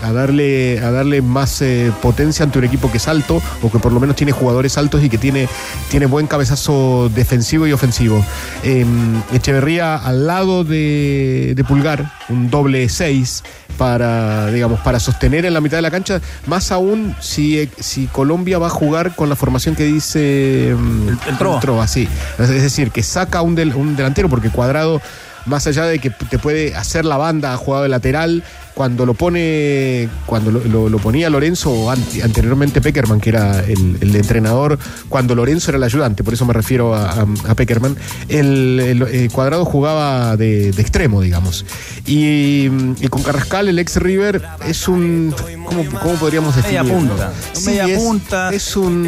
[0.02, 3.78] A darle, a darle más eh, potencia ante un equipo que es alto o que
[3.78, 5.46] por lo menos tiene jugadores altos y que tiene,
[5.90, 8.24] tiene buen cabezazo defensivo y ofensivo.
[8.62, 8.86] Eh,
[9.32, 13.42] Echeverría al lado de, de Pulgar, un doble 6
[13.76, 18.58] para, digamos, para sostener en la mitad de la cancha, más aún si, si Colombia
[18.58, 21.86] va a jugar con la formación que dice mm, el Trova.
[21.86, 22.08] sí.
[22.38, 25.00] Es decir, que saca un, del- un delantero porque Cuadrado
[25.46, 28.44] más allá de que te puede hacer la banda, ha jugado de lateral,
[28.80, 33.98] cuando lo pone, cuando lo, lo- lo ponía Lorenzo ante- anteriormente Peckerman, que era el,
[34.00, 34.78] el entrenador,
[35.10, 37.94] cuando Lorenzo era el ayudante, por eso me refiero a, a- a Peckerman,
[38.30, 41.66] el, el- el cuadrado jugaba de, de extremo, digamos.
[42.06, 42.68] Y,
[43.02, 45.34] y con Carrascal, el ex River, es un.
[45.66, 47.08] ¿Cómo, cómo podríamos Media definirlo?
[47.10, 47.32] punta.
[47.52, 48.48] Sí, Media es, punta.
[48.50, 49.06] Es un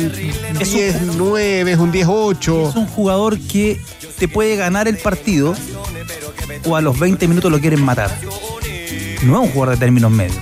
[0.61, 2.69] Es un- 10-9, es un 10-8.
[2.69, 3.81] Es un jugador que
[4.19, 5.55] te puede ganar el partido
[6.67, 8.11] o a los 20 minutos lo quieren matar.
[9.23, 10.39] No es un jugador de términos medios.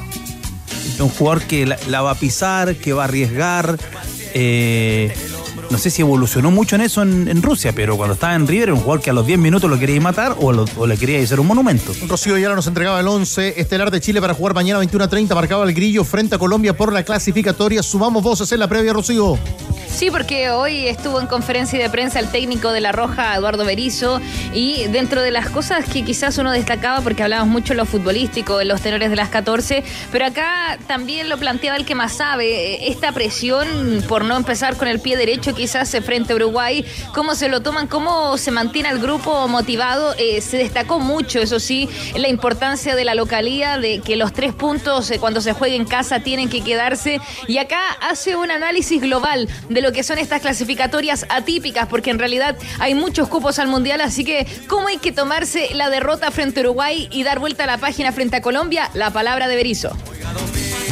[0.94, 3.78] Es un jugador que la, va a pisar, que va a arriesgar,
[4.34, 5.14] eh,
[5.70, 8.74] no sé si evolucionó mucho en eso en, Rusia, pero cuando estaba en River era
[8.74, 11.22] un jugador que a los 10 minutos lo quería matar o, lo- o le quería
[11.22, 11.92] hacer un monumento.
[12.08, 15.34] Rocío Ayala nos entregaba el 11 estelar de Chile para jugar mañana 21 a 30.
[15.34, 17.82] Marcaba el grillo frente a Colombia por la clasificatoria.
[17.82, 19.38] Sumamos voces en la previa, Rocío.
[19.92, 24.18] Sí, porque hoy estuvo en conferencia de prensa el técnico de La Roja, Eduardo Berizo,
[24.54, 28.56] y dentro de las cosas que quizás uno destacaba, porque hablábamos mucho de lo futbolístico,
[28.56, 32.46] de los tenores de las 14, pero acá también lo planteaba el que más sabe,
[32.46, 33.68] eh, esta presión
[34.08, 37.60] por no empezar con el pie derecho quizás eh, frente a Uruguay, cómo se lo
[37.60, 42.94] toman, cómo se mantiene el grupo motivado, Eh, se destacó mucho, eso sí, la importancia
[42.94, 46.62] de la localía, de que los tres puntos cuando se juegue en casa tienen que
[46.62, 52.10] quedarse, y acá hace un análisis global de lo que son estas clasificatorias atípicas, porque
[52.10, 56.30] en realidad hay muchos cupos al Mundial, así que ¿cómo hay que tomarse la derrota
[56.30, 58.90] frente a Uruguay y dar vuelta a la página frente a Colombia?
[58.94, 59.96] La palabra de Berizzo.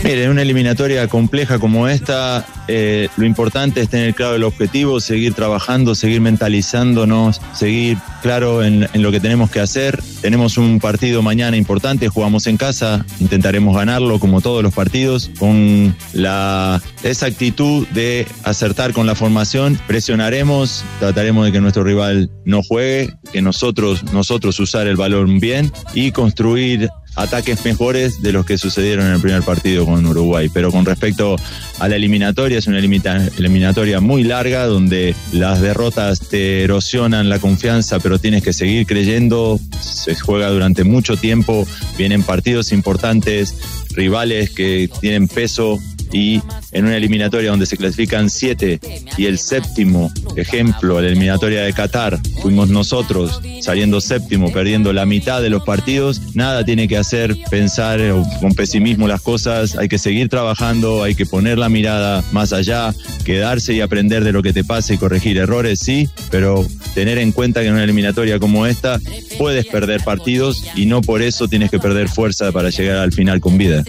[0.04, 5.00] Mire, en una eliminatoria compleja como esta, eh, lo importante es tener claro el objetivo,
[5.00, 10.00] seguir trabajando, seguir mentalizándonos, seguir claro en lo que tenemos que hacer.
[10.20, 15.96] Tenemos un partido mañana importante, jugamos en casa, intentaremos ganarlo como todos los partidos, con
[16.12, 22.62] la, esa actitud de acertar con la formación, presionaremos, trataremos de que nuestro rival no
[22.62, 28.56] juegue, que nosotros, nosotros usar el balón bien y construir ataques mejores de los que
[28.56, 30.48] sucedieron en el primer partido con Uruguay.
[30.52, 31.36] Pero con respecto
[31.78, 37.98] a la eliminatoria, es una eliminatoria muy larga donde las derrotas te erosionan la confianza,
[37.98, 39.58] pero tienes que seguir creyendo.
[39.80, 43.54] Se juega durante mucho tiempo, vienen partidos importantes,
[43.90, 45.78] rivales que tienen peso
[46.12, 46.40] y
[46.72, 48.80] en una eliminatoria donde se clasifican siete
[49.16, 55.42] y el séptimo ejemplo, la eliminatoria de Qatar, fuimos nosotros saliendo séptimo, perdiendo la mitad
[55.42, 58.00] de los partidos, nada tiene que hacer pensar
[58.40, 62.94] con pesimismo las cosas, hay que seguir trabajando, hay que poner la mirada más allá,
[63.24, 67.32] quedarse y aprender de lo que te pasa y corregir errores, sí, pero tener en
[67.32, 69.00] cuenta que en una eliminatoria como esta
[69.38, 73.40] puedes perder partidos y no por eso tienes que perder fuerza para llegar al final
[73.40, 73.84] con vida.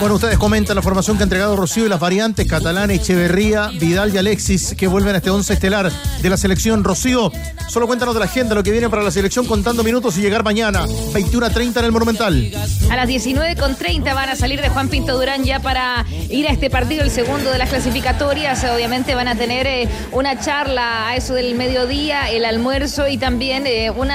[0.00, 4.12] Bueno, ustedes comentan la formación que ha entregado Rocío y las variantes Catalán, Echeverría, Vidal
[4.12, 5.90] y Alexis que vuelven a este 11 estelar
[6.20, 6.84] de la selección.
[6.84, 7.32] Rocío,
[7.68, 10.44] solo cuéntanos de la agenda, lo que viene para la selección contando minutos y llegar
[10.44, 12.50] mañana, 21 a 30 en el Monumental.
[12.90, 16.68] A las 19.30 van a salir de Juan Pinto Durán ya para ir a este
[16.68, 18.64] partido, el segundo de las clasificatorias.
[18.64, 23.66] Obviamente van a tener eh, una charla a eso del mediodía, el almuerzo y también
[23.66, 24.08] eh, un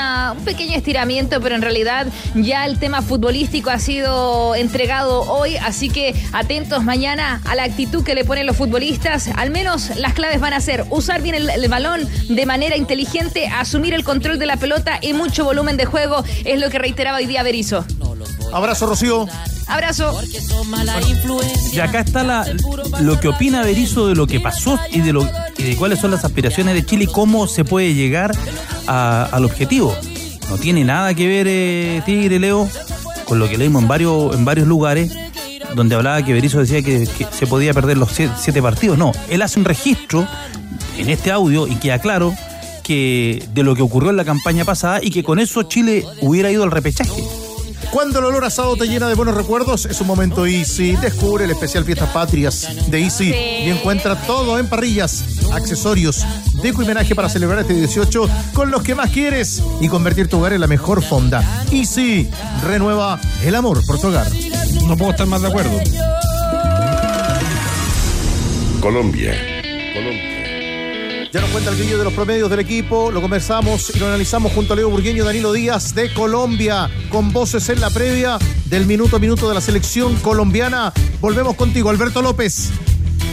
[0.43, 6.13] pequeño estiramiento, pero en realidad ya el tema futbolístico ha sido entregado hoy, así que
[6.33, 9.29] atentos mañana a la actitud que le ponen los futbolistas.
[9.35, 13.47] Al menos las claves van a ser usar bien el, el balón de manera inteligente,
[13.47, 17.17] asumir el control de la pelota y mucho volumen de juego, es lo que reiteraba
[17.17, 17.85] hoy día Berizzo.
[18.53, 19.27] Abrazo, Rocío.
[19.67, 20.19] Abrazo.
[21.71, 22.45] Y acá está la,
[22.99, 26.11] lo que opina Berizzo de lo que pasó y de, lo, y de cuáles son
[26.11, 28.31] las aspiraciones de Chile y cómo se puede llegar
[28.87, 29.95] a- al objetivo.
[30.49, 32.69] No tiene nada que ver, eh, Tigre Leo,
[33.25, 35.11] con lo que leímos en varios, en varios lugares,
[35.75, 38.97] donde hablaba que Berizzo decía que, se podía perder los siete, siete partidos.
[38.97, 40.27] No, él hace un registro
[40.97, 42.33] en este audio y queda claro
[42.83, 46.51] que de lo que ocurrió en la campaña pasada y que con eso Chile hubiera
[46.51, 47.23] ido al repechaje.
[47.91, 50.95] Cuando el olor asado te llena de buenos recuerdos, es un momento Easy.
[50.95, 56.25] Descubre el especial Fiestas Patrias de Easy y encuentra todo en parrillas, accesorios,
[56.63, 60.39] deco y homenaje para celebrar este 18 con los que más quieres y convertir tu
[60.39, 61.43] hogar en la mejor fonda.
[61.71, 62.27] Easy
[62.65, 64.27] renueva el amor por tu hogar.
[64.87, 65.79] No puedo estar más de acuerdo.
[68.81, 69.33] Colombia.
[71.31, 74.51] Ya nos cuenta el grillo de los promedios del equipo, lo conversamos y lo analizamos
[74.51, 78.85] junto a Leo Burgueño y Danilo Díaz de Colombia, con voces en la previa del
[78.85, 80.93] minuto a minuto de la selección colombiana.
[81.21, 82.69] Volvemos contigo, Alberto López.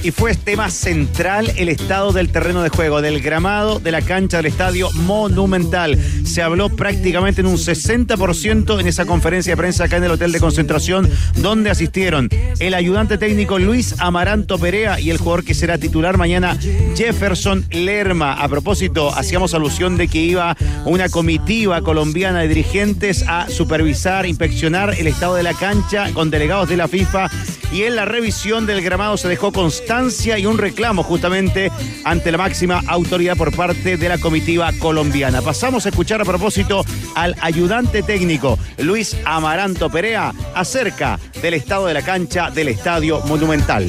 [0.03, 4.39] Y fue tema central el estado del terreno de juego, del gramado, de la cancha
[4.39, 5.99] del estadio Monumental.
[6.25, 10.33] Se habló prácticamente en un 60% en esa conferencia de prensa acá en el hotel
[10.33, 15.77] de concentración, donde asistieron el ayudante técnico Luis Amaranto Perea y el jugador que será
[15.77, 16.57] titular mañana,
[16.97, 18.33] Jefferson Lerma.
[18.33, 24.95] A propósito, hacíamos alusión de que iba una comitiva colombiana de dirigentes a supervisar, inspeccionar
[24.99, 27.29] el estado de la cancha con delegados de la FIFA
[27.73, 31.71] y en la revisión del gramado se dejó constancia y un reclamo justamente
[32.05, 35.43] ante la máxima autoridad por parte de la comitiva colombiana.
[35.43, 41.95] Pasamos a escuchar a propósito al ayudante técnico Luis Amaranto Perea acerca del estado de
[41.95, 43.89] la cancha del Estadio Monumental.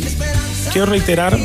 [0.71, 1.37] Quiero reiterar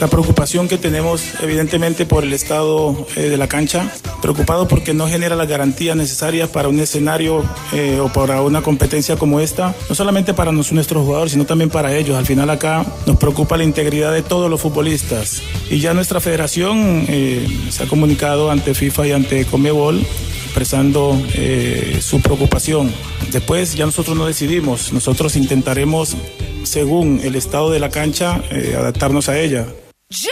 [0.00, 3.90] La preocupación que tenemos evidentemente por el estado eh, de la cancha,
[4.22, 9.16] preocupado porque no genera las garantías necesarias para un escenario eh, o para una competencia
[9.16, 12.16] como esta, no solamente para nos- nuestros jugadores, sino también para ellos.
[12.16, 15.42] Al final acá nos preocupa la integridad de todos los futbolistas.
[15.68, 19.98] Y ya nuestra federación eh, se ha comunicado ante FIFA y ante Comebol
[20.44, 22.92] expresando eh, su preocupación.
[23.32, 26.16] Después ya nosotros no decidimos, nosotros intentaremos,
[26.62, 29.66] según el estado de la cancha, eh, adaptarnos a ella.
[30.10, 30.30] ¡Ya!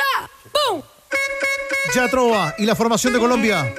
[0.71, 0.81] ¡Bum!
[1.95, 2.55] Ya trova.
[2.57, 3.75] ¿Y la formación de Colombia?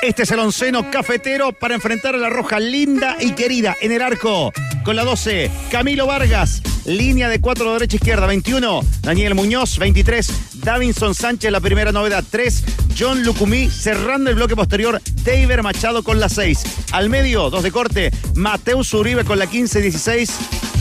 [0.00, 4.00] Este es el onceno cafetero para enfrentar a la roja linda y querida en el
[4.00, 4.52] arco.
[4.84, 6.62] Con la 12, Camilo Vargas.
[6.86, 8.80] Línea de 4 derecha izquierda, 21.
[9.02, 10.62] Daniel Muñoz, 23.
[10.62, 12.64] Davinson Sánchez, la primera novedad, 3.
[12.98, 15.02] John Lucumí cerrando el bloque posterior.
[15.24, 16.62] David Machado con la 6.
[16.92, 18.10] Al medio, 2 de corte.
[18.34, 20.30] Mateus Uribe con la 15, 16.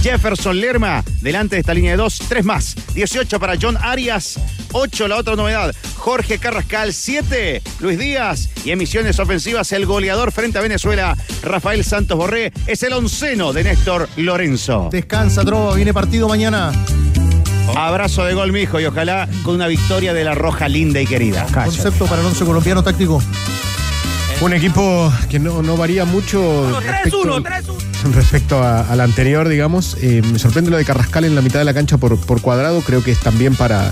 [0.06, 2.76] Jefferson Lerma, delante de esta línea de 2, 3 más.
[2.94, 4.39] 18 para John Arias.
[4.72, 5.74] 8 la otra novedad.
[5.96, 7.63] Jorge Carrascal, 7.
[7.80, 8.52] Luis Díaz.
[8.63, 13.52] Y en misiones ofensivas, el goleador frente a Venezuela, Rafael Santos Borré, es el onceno
[13.52, 14.89] de Néstor Lorenzo.
[14.91, 15.74] Descansa, Trova.
[15.74, 16.72] Viene partido mañana.
[17.76, 21.48] Abrazo de gol, mijo, y ojalá con una victoria de la roja linda y querida.
[21.52, 23.24] Concepto para el once colombiano táctico.
[24.39, 27.95] Un equipo que no, no varía mucho respecto, 3-1, 3-1.
[28.13, 29.98] Respecto a- al anterior, digamos.
[30.02, 32.82] Eh, me sorprende lo de Carrascal en la mitad de la cancha por, por cuadrado.
[32.82, 33.91] Creo que es también para,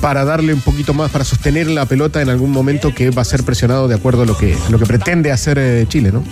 [0.00, 3.24] para darle un poquito más, para sostener la pelota en algún momento que va a
[3.24, 6.22] ser presionado de acuerdo a lo que, lo que pretende hacer eh, Chile, ¿no?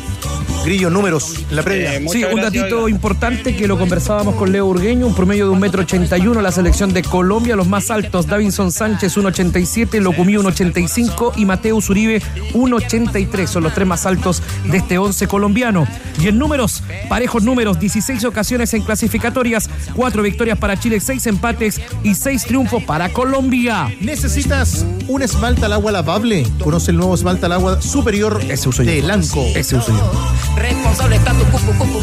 [0.64, 1.92] Grillo, números en la previa.
[2.10, 5.82] Sí, un datito importante que lo conversábamos con Leo Urgueño, un promedio de un metro
[5.82, 11.32] ochenta y uno, la selección de Colombia, los más altos, Davinson Sánchez 1.87, Locumí 1.85
[11.36, 12.22] y Mateus Uribe
[12.52, 15.86] 1.83, son los tres más altos de este once colombiano.
[16.20, 21.80] Y en números, parejos números, 16 ocasiones en clasificatorias, 4 victorias para Chile, 6 empates
[22.04, 23.92] y 6 triunfos para Colombia.
[24.00, 26.46] ¿Necesitas un esmalta al agua lavable?
[26.62, 29.44] Conoce el nuevo esmalta al agua superior de Lanco.
[29.54, 30.51] Ese uso yo.
[30.56, 32.00] Responsable está tu cucu cucu.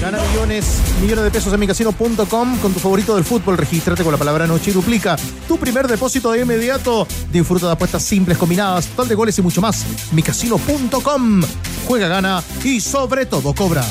[0.00, 3.58] Gana millones, millones de pesos en micasino.com con tu favorito del fútbol.
[3.58, 5.16] Regístrate con la palabra noche y duplica
[5.48, 7.06] tu primer depósito de inmediato.
[7.32, 9.84] Disfruta de apuestas simples, combinadas, total de goles y mucho más.
[10.12, 11.42] micasino.com.
[11.86, 13.84] Juega, gana y sobre todo cobra.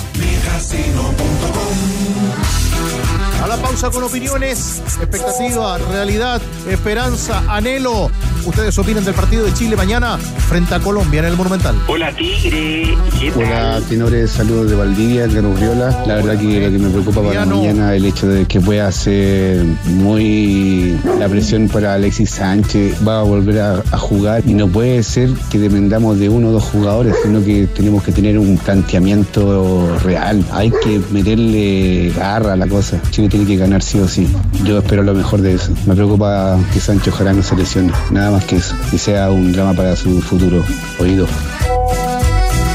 [3.44, 8.10] A la pausa con opiniones, expectativa, realidad, esperanza, anhelo.
[8.46, 11.76] Ustedes opinan del partido de Chile mañana frente a Colombia en el Monumental.
[11.88, 13.44] Hola Tigre, ¿qué tal?
[13.44, 16.04] Hola, tenores, saludos de Valdivia, de Urriola.
[16.08, 18.90] La verdad que lo que me preocupa para mañana es el hecho de que pueda
[18.92, 23.06] ser muy la presión para Alexis Sánchez.
[23.06, 26.52] Va a volver a, a jugar y no puede ser que dependamos de uno o
[26.52, 30.44] dos jugadores, sino que tenemos que tener un planteamiento real.
[30.54, 33.02] Hay que meterle garra a la cosa.
[33.12, 34.28] Chile tiene que ganar sí o sí.
[34.64, 35.72] Yo espero lo mejor de eso.
[35.86, 37.92] Me preocupa que Sánchez ojalá no se lesione.
[38.12, 38.76] Nada más que eso.
[38.92, 40.64] Que sea un drama para su futuro.
[41.00, 41.28] Oído.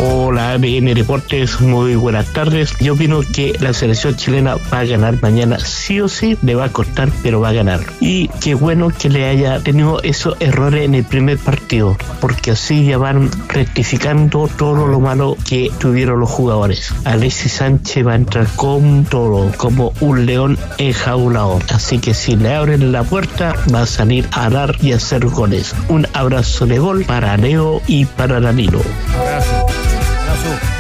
[0.01, 2.77] Hola ABN Deportes, muy buenas tardes.
[2.81, 6.65] Yo opino que la selección chilena va a ganar mañana, sí o sí, le va
[6.65, 7.81] a costar, pero va a ganar.
[8.01, 12.87] Y qué bueno que le haya tenido esos errores en el primer partido, porque así
[12.87, 16.93] ya van rectificando todo lo malo que tuvieron los jugadores.
[17.05, 21.61] Alexis Sánchez va a entrar con todo, como un león enjaulado.
[21.73, 25.75] Así que si le abren la puerta, va a salir a dar y hacer goles.
[25.89, 28.81] Un abrazo de gol para Leo y para Danilo.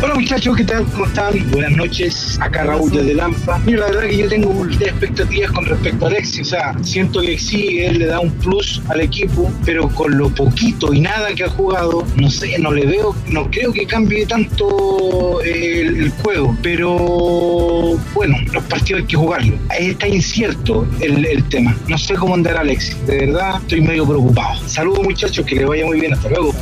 [0.02, 0.84] Hola muchachos, ¿qué tal?
[0.86, 1.50] ¿Cómo están?
[1.52, 3.60] Buenas noches, acá Raúl desde Lampa.
[3.64, 7.20] Mira, la verdad que yo tengo de expectativas con respecto a Alexis, o sea, siento
[7.20, 11.32] que sí, él le da un plus al equipo, pero con lo poquito y nada
[11.34, 16.10] que ha jugado, no sé, no le veo, no creo que cambie tanto el, el
[16.10, 19.60] juego, pero bueno, los partidos hay que jugarlos.
[19.78, 21.76] Está incierto el, el tema.
[21.86, 24.60] No sé cómo andará Alexis, de verdad estoy medio preocupado.
[24.66, 26.52] Saludos muchachos, que les vaya muy bien, hasta luego.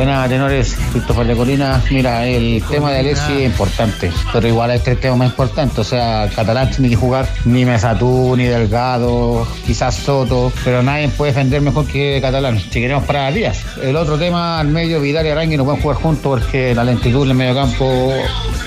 [0.00, 0.78] Buenas, tenores.
[0.92, 1.84] Christopher de Colina.
[1.90, 5.82] Mira, el tema de Alexis es importante, pero igual este es el tema más importante.
[5.82, 11.32] O sea, Catalán tiene que jugar ni Mesatú, ni Delgado, quizás Soto, pero nadie puede
[11.32, 12.58] defender mejor que Catalán.
[12.58, 13.62] Si queremos parar a Díaz.
[13.82, 17.24] El otro tema, al medio, Vidal y Arangui no pueden jugar juntos porque la lentitud
[17.24, 18.10] en el medio campo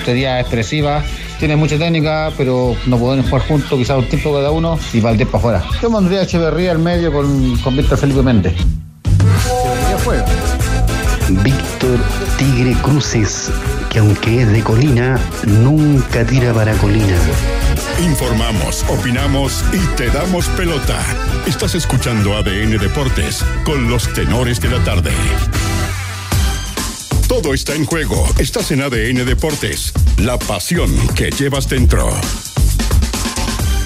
[0.04, 1.02] sería expresiva.
[1.40, 5.26] Tiene mucha técnica, pero no pueden jugar juntos, quizás un tiempo cada uno y Valdés
[5.26, 5.64] para afuera.
[5.82, 8.54] Yo pondría a Echeverría al medio con, con Víctor Felipe Méndez.
[11.30, 11.98] Víctor
[12.38, 13.50] Tigre Cruces,
[13.90, 17.16] que aunque es de Colina, nunca tira para Colina.
[18.02, 21.00] Informamos, opinamos y te damos pelota.
[21.46, 25.12] Estás escuchando ADN Deportes con los tenores de la tarde.
[27.28, 28.28] Todo está en juego.
[28.38, 29.92] Estás en ADN Deportes.
[30.18, 32.10] La pasión que llevas dentro.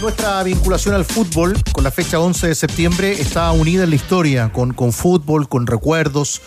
[0.01, 4.53] Nuestra vinculación al fútbol con la fecha 11 de septiembre está unida en la historia,
[4.53, 6.41] con, con fútbol, con recuerdos,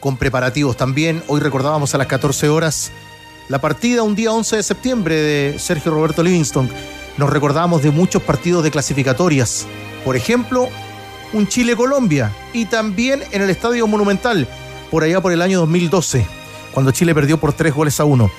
[0.00, 1.22] con preparativos también.
[1.26, 2.92] Hoy recordábamos a las 14 horas
[3.48, 6.68] la partida un día 11 de septiembre de Sergio Roberto Livingston.
[7.16, 9.66] Nos recordamos de muchos partidos de clasificatorias.
[10.04, 10.68] Por ejemplo,
[11.32, 14.46] un Chile-Colombia y también en el Estadio Monumental,
[14.90, 16.26] por allá por el año 2012,
[16.72, 18.30] cuando Chile perdió por tres goles a uno.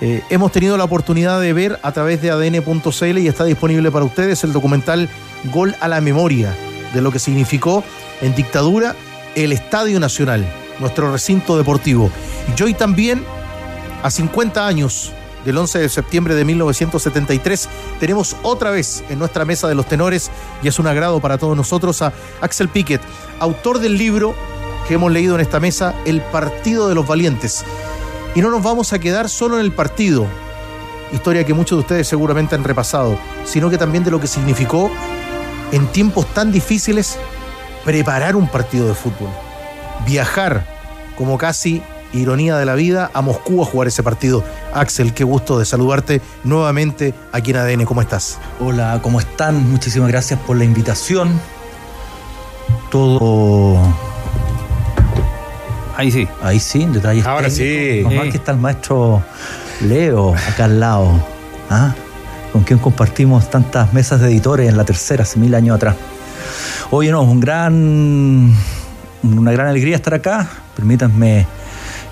[0.00, 4.04] Eh, hemos tenido la oportunidad de ver a través de adn.cl y está disponible para
[4.04, 5.08] ustedes el documental
[5.52, 6.56] Gol a la Memoria,
[6.92, 7.84] de lo que significó
[8.20, 8.96] en dictadura
[9.34, 10.44] el Estadio Nacional,
[10.78, 12.10] nuestro recinto deportivo.
[12.56, 13.24] Y hoy también,
[14.02, 15.12] a 50 años
[15.44, 17.68] del 11 de septiembre de 1973,
[17.98, 20.30] tenemos otra vez en nuestra mesa de los tenores,
[20.62, 23.00] y es un agrado para todos nosotros, a Axel Piquet,
[23.40, 24.34] autor del libro
[24.86, 27.64] que hemos leído en esta mesa, El Partido de los Valientes.
[28.34, 30.26] Y no nos vamos a quedar solo en el partido,
[31.12, 34.90] historia que muchos de ustedes seguramente han repasado, sino que también de lo que significó
[35.70, 37.18] en tiempos tan difíciles
[37.84, 39.28] preparar un partido de fútbol.
[40.06, 40.66] Viajar,
[41.16, 41.82] como casi
[42.12, 44.44] ironía de la vida, a Moscú a jugar ese partido.
[44.74, 47.84] Axel, qué gusto de saludarte nuevamente aquí en ADN.
[47.84, 48.38] ¿Cómo estás?
[48.60, 49.70] Hola, ¿cómo están?
[49.70, 51.40] Muchísimas gracias por la invitación.
[52.90, 53.78] Todo
[55.96, 56.26] Ahí sí.
[56.42, 57.82] Ahí sí, detalles Ahora técnicos.
[57.84, 58.02] sí.
[58.02, 59.22] Nomás que está el maestro
[59.82, 61.12] Leo acá al lado.
[61.70, 61.94] ¿ah?
[62.52, 65.96] Con quien compartimos tantas mesas de editores en la tercera, hace mil años atrás.
[66.90, 68.54] Oye, no, un gran,
[69.22, 70.48] una gran alegría estar acá.
[70.74, 71.46] Permítanme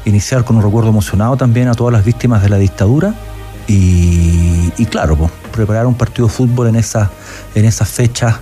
[0.05, 3.15] iniciar con un recuerdo emocionado también a todas las víctimas de la dictadura.
[3.67, 7.11] Y, claro, pues, preparar un partido de fútbol en esa,
[7.55, 8.41] en fecha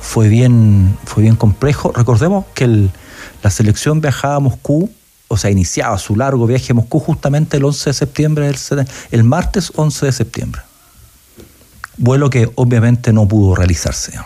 [0.00, 1.92] fue bien, fue bien complejo.
[1.94, 2.88] Recordemos que
[3.42, 4.90] la selección viajaba a Moscú,
[5.28, 9.24] o sea, iniciaba su largo viaje a Moscú justamente el 11 de septiembre, del el
[9.24, 10.62] martes 11 de septiembre.
[11.98, 14.18] Vuelo que obviamente no pudo realizarse.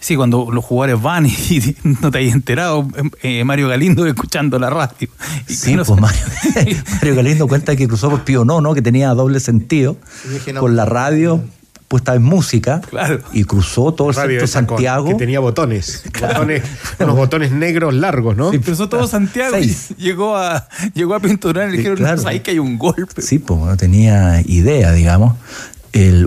[0.00, 0.06] ¿No?
[0.06, 2.88] Sí, cuando los jugadores van y, y no te hayas enterado,
[3.22, 5.08] eh, Mario Galindo escuchando la radio.
[5.48, 8.82] Y Sí, no pues se- Mario, Mario Galindo cuenta que cruzó por Pío Nono, que
[8.82, 9.96] tenía doble sentido,
[10.32, 10.60] dije, no.
[10.60, 11.42] con la radio
[11.88, 13.18] puesta en música, Claro.
[13.32, 15.08] y cruzó todo el Radio centro de esa con- Santiago.
[15.08, 16.62] que tenía botones, botones
[17.00, 18.52] unos botones negros largos, ¿no?
[18.52, 19.88] Cruzó todo Santiago Seis.
[19.98, 22.22] y llegó a, llegó a Pinturán y le Sí, dijeron, claro.
[22.22, 23.20] no, ahí que hay un golpe.
[23.22, 25.34] Sí, pues no tenía idea, digamos.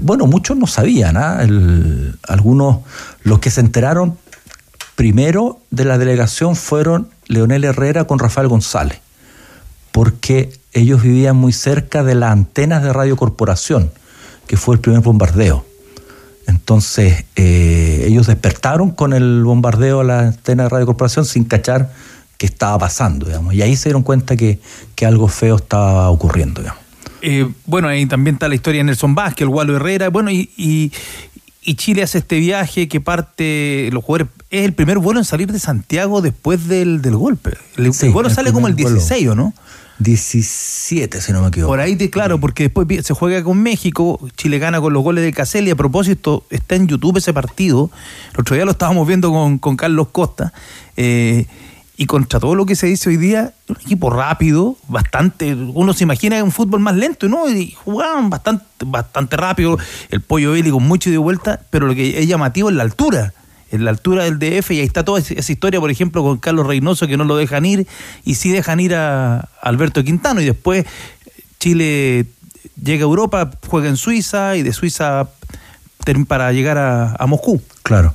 [0.02, 1.40] Bueno, muchos no sabían, ¿ah?
[2.28, 2.80] Algunos,
[3.24, 4.18] los que se enteraron
[4.96, 9.00] primero de la delegación fueron Leonel Herrera con Rafael González,
[9.92, 13.92] porque ellos vivían muy cerca de las antenas de Radio Corporación,
[14.48, 15.66] que fue el primer bombardeo.
[16.48, 21.92] Entonces, eh, ellos despertaron con el bombardeo a la antena de Radio Corporación sin cachar
[22.38, 23.54] qué estaba pasando, digamos.
[23.54, 24.60] Y ahí se dieron cuenta que,
[24.96, 26.83] que algo feo estaba ocurriendo, digamos.
[27.26, 30.10] Eh, bueno, ahí también está la historia de Nelson Vázquez, el Gualo Herrera.
[30.10, 30.92] Bueno, y, y-
[31.66, 35.50] y Chile hace este viaje que parte, los jugadores, es el primer vuelo en salir
[35.50, 37.52] de Santiago después del, del golpe.
[37.78, 39.00] El, Sí, el vuelo el sale como el primer vuelo.
[39.08, 39.54] 16, ¿o no?
[40.00, 41.72] 17, si no me equivoco.
[41.72, 45.24] Por ahí, te, claro, porque después se juega con México, Chile gana con los goles
[45.24, 45.70] de Caselli.
[45.72, 47.90] A propósito, está en YouTube ese partido.
[48.34, 50.52] El otro día lo estábamos viendo con, con Carlos Costa.
[50.98, 51.46] eh,
[52.04, 55.56] y contra todo lo que se dice hoy día, un equipo rápido, bastante.
[55.56, 57.50] Uno se imagina un fútbol más lento, ¿no?
[57.50, 59.78] Y jugaban bastante, bastante rápido.
[60.10, 63.34] El pollo Belli con mucho de vuelta, pero lo que es llamativo es la altura.
[63.72, 66.68] En la altura del DF, y ahí está toda esa historia, por ejemplo, con Carlos
[66.68, 67.88] Reynoso, que no lo dejan ir,
[68.26, 70.86] y sí dejan ir a Alberto Quintano, y después
[71.58, 72.26] Chile
[72.84, 75.30] llega a Europa, juega en Suiza, y de Suiza
[76.28, 77.62] para llegar a, a Moscú.
[77.82, 78.14] Claro.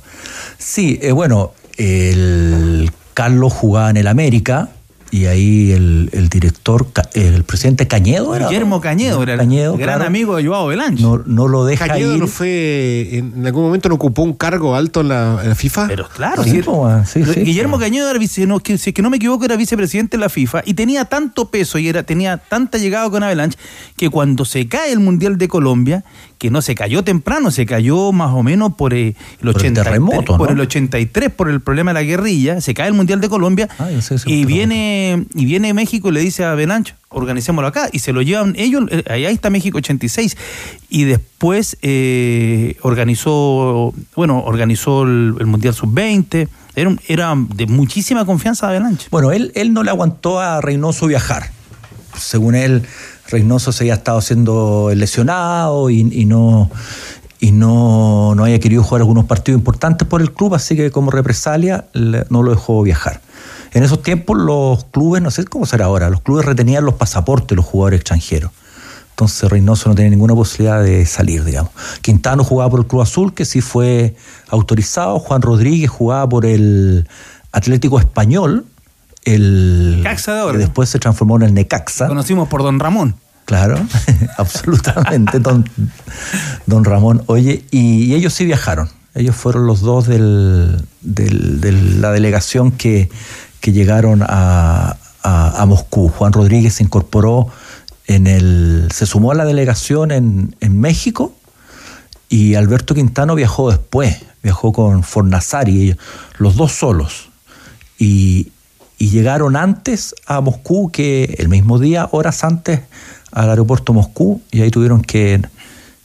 [0.59, 4.69] Sí, eh, bueno, el Carlos jugaba en el América
[5.11, 8.47] y ahí el, el director, el presidente Cañedo era.
[8.47, 10.05] Guillermo Cañedo, era el Cañedo, gran claro.
[10.05, 11.03] amigo de Joao Belange.
[11.03, 12.19] No, no lo deja Cañedo ir.
[12.21, 15.87] no fue, en, algún momento no ocupó un cargo alto en la, en la FIFA.
[15.87, 16.61] Pero claro, Sí.
[17.43, 20.21] Guillermo Cañedo era vice, no, que, si es que no me equivoco, era vicepresidente de
[20.21, 23.57] la FIFA y tenía tanto peso y era, tenía tanta llegada con Avalanche
[23.97, 26.05] que cuando se cae el Mundial de Colombia,
[26.39, 29.83] que no se cayó temprano, se cayó más o menos por eh, el, el 83,
[29.83, 33.29] terremoto, por el 83, por el problema de la guerrilla, se cae el Mundial de
[33.29, 37.89] Colombia Ah, ese y viene y viene México y le dice a Belancho, organicémoslo acá
[37.91, 40.37] y se lo llevan ellos, eh, allá está México 86
[40.89, 46.47] y después eh, organizó, bueno, organizó el, el Mundial Sub-20,
[47.07, 49.07] era, de muchísima confianza Avalanche.
[49.11, 51.51] Bueno, él, él no le aguantó a Reynoso viajar.
[52.17, 52.83] Según él,
[53.29, 56.69] Reynoso se había estado siendo lesionado y, no
[57.39, 61.11] y no, no había querido jugar algunos partidos importantes por el club, así que como
[61.11, 63.21] represalia no lo dejó viajar.
[63.71, 67.49] En esos tiempos los clubes, no sé cómo será ahora, los clubes retenían los pasaportes
[67.49, 68.51] de los jugadores extranjeros
[69.11, 71.71] Entonces Reynoso no tiene ninguna posibilidad de salir, digamos.
[72.01, 74.15] Quintano jugaba por el Cruz Azul, que sí fue
[74.49, 75.19] autorizado.
[75.19, 77.07] Juan Rodríguez jugaba por el
[77.51, 78.65] Atlético Español,
[79.25, 80.53] el ahora.
[80.53, 82.07] que después se transformó en el Necaxa.
[82.07, 83.15] Conocimos por Don Ramón.
[83.45, 83.79] Claro,
[84.37, 85.67] absolutamente, don,
[86.67, 87.23] don Ramón.
[87.25, 88.89] Oye, y, y ellos sí viajaron.
[89.15, 93.09] Ellos fueron los dos del, del- de la delegación que,
[93.59, 96.09] que llegaron a, a- a Moscú.
[96.09, 97.47] Juan Rodríguez se incorporó
[98.05, 98.87] en el.
[98.93, 101.33] se sumó a la delegación en, en México
[102.29, 105.97] y Alberto Quintano viajó después, viajó con Fornazari, ellos-
[106.37, 107.29] los dos solos.
[107.97, 108.51] Y,
[108.99, 112.81] y llegaron antes a Moscú que el mismo día, horas antes,
[113.31, 115.41] al aeropuerto Moscú, y ahí tuvieron que,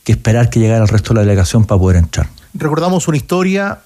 [0.05, 2.28] que esperar que llegara el resto de la delegación para poder entrar.
[2.55, 3.80] Recordamos una historia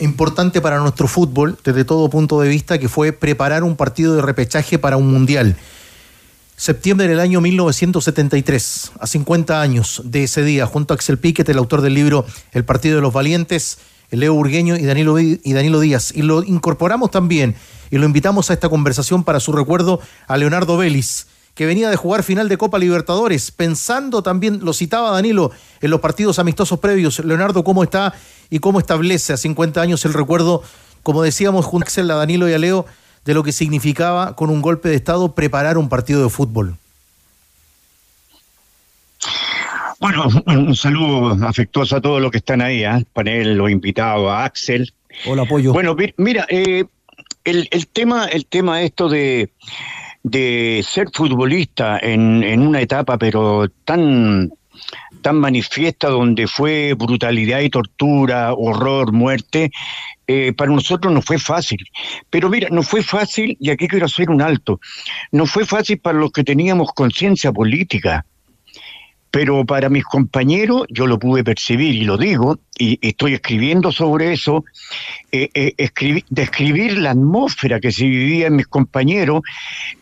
[0.00, 4.22] importante para nuestro fútbol desde todo punto de vista, que fue preparar un partido de
[4.22, 5.54] repechaje para un mundial.
[6.56, 11.58] Septiembre del año 1973, a 50 años de ese día, junto a Axel Piquet, el
[11.58, 13.78] autor del libro El Partido de los Valientes,
[14.10, 16.12] Leo Urgueño y Danilo, y Danilo Díaz.
[16.14, 17.56] Y lo incorporamos también
[17.92, 21.96] y lo invitamos a esta conversación para su recuerdo a Leonardo Vélez, que venía de
[21.96, 25.50] jugar final de Copa Libertadores, pensando también, lo citaba Danilo,
[25.82, 27.18] en los partidos amistosos previos.
[27.18, 28.14] Leonardo, ¿cómo está
[28.48, 30.62] y cómo establece a 50 años el recuerdo,
[31.02, 32.86] como decíamos, junto a Axel, a Danilo y a Leo,
[33.26, 36.76] de lo que significaba con un golpe de Estado preparar un partido de fútbol?
[40.00, 43.00] Bueno, un saludo afectuoso a todos los que están ahí, ¿ah?
[43.12, 44.92] panel, los invitados, a Axel.
[45.26, 45.72] Hola, apoyo.
[45.72, 46.84] Bueno, mi- mira, eh,
[47.44, 49.50] el, el tema, el tema esto de,
[50.22, 54.50] de ser futbolista en, en una etapa, pero tan
[55.20, 59.70] tan manifiesta donde fue brutalidad y tortura, horror, muerte,
[60.26, 61.78] eh, para nosotros no fue fácil.
[62.28, 64.80] Pero mira, no fue fácil, y aquí quiero hacer un alto,
[65.30, 68.26] no fue fácil para los que teníamos conciencia política.
[69.32, 74.34] Pero para mis compañeros, yo lo pude percibir y lo digo, y estoy escribiendo sobre
[74.34, 74.62] eso,
[75.32, 79.40] eh, eh, describir la atmósfera que se vivía en mis compañeros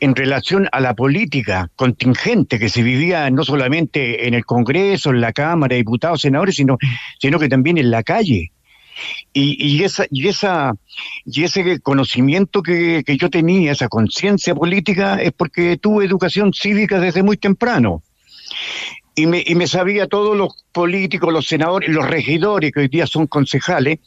[0.00, 5.20] en relación a la política contingente que se vivía no solamente en el Congreso, en
[5.20, 6.76] la Cámara Diputados, senadores, sino,
[7.20, 8.50] sino que también en la calle.
[9.32, 10.72] Y, y esa, y esa,
[11.24, 16.98] y ese conocimiento que, que yo tenía, esa conciencia política, es porque tuve educación cívica
[16.98, 18.02] desde muy temprano
[19.14, 23.06] y me, y me sabía todos los políticos, los senadores, los regidores que hoy día
[23.06, 23.98] son concejales,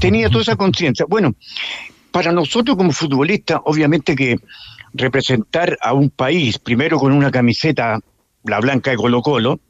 [0.00, 1.06] tenía toda esa conciencia.
[1.08, 1.34] Bueno,
[2.10, 4.36] para nosotros como futbolistas, obviamente que
[4.92, 8.00] representar a un país, primero con una camiseta,
[8.44, 9.60] la blanca de Colo Colo,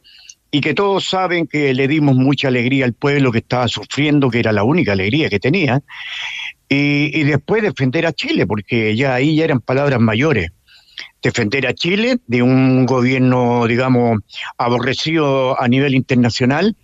[0.50, 4.40] y que todos saben que le dimos mucha alegría al pueblo que estaba sufriendo, que
[4.40, 5.82] era la única alegría que tenía,
[6.68, 10.50] y, y después defender a Chile, porque ya ahí ya eran palabras mayores
[11.22, 14.20] defender a Chile de un gobierno, digamos,
[14.58, 16.76] aborrecido a nivel internacional,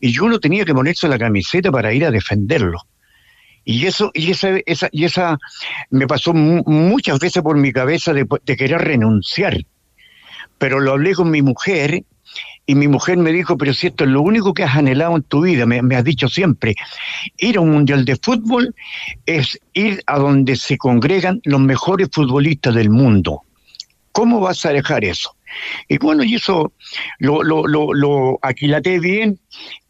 [0.00, 2.78] y uno tenía que ponerse la camiseta para ir a defenderlo.
[3.64, 5.38] Y eso, y esa, esa, y esa
[5.90, 9.56] me pasó mu- muchas veces por mi cabeza de, querer renunciar.
[10.58, 12.02] Pero lo hablé con mi mujer,
[12.66, 15.22] y mi mujer me dijo, pero si esto es lo único que has anhelado en
[15.22, 16.74] tu vida, me, me has dicho siempre,
[17.38, 18.74] ir a un mundial de fútbol
[19.26, 23.42] es ir a donde se congregan los mejores futbolistas del mundo.
[24.12, 25.34] ¿Cómo vas a dejar eso?
[25.88, 26.72] Y bueno, y eso
[27.18, 29.38] lo, lo, lo, lo aquilaté bien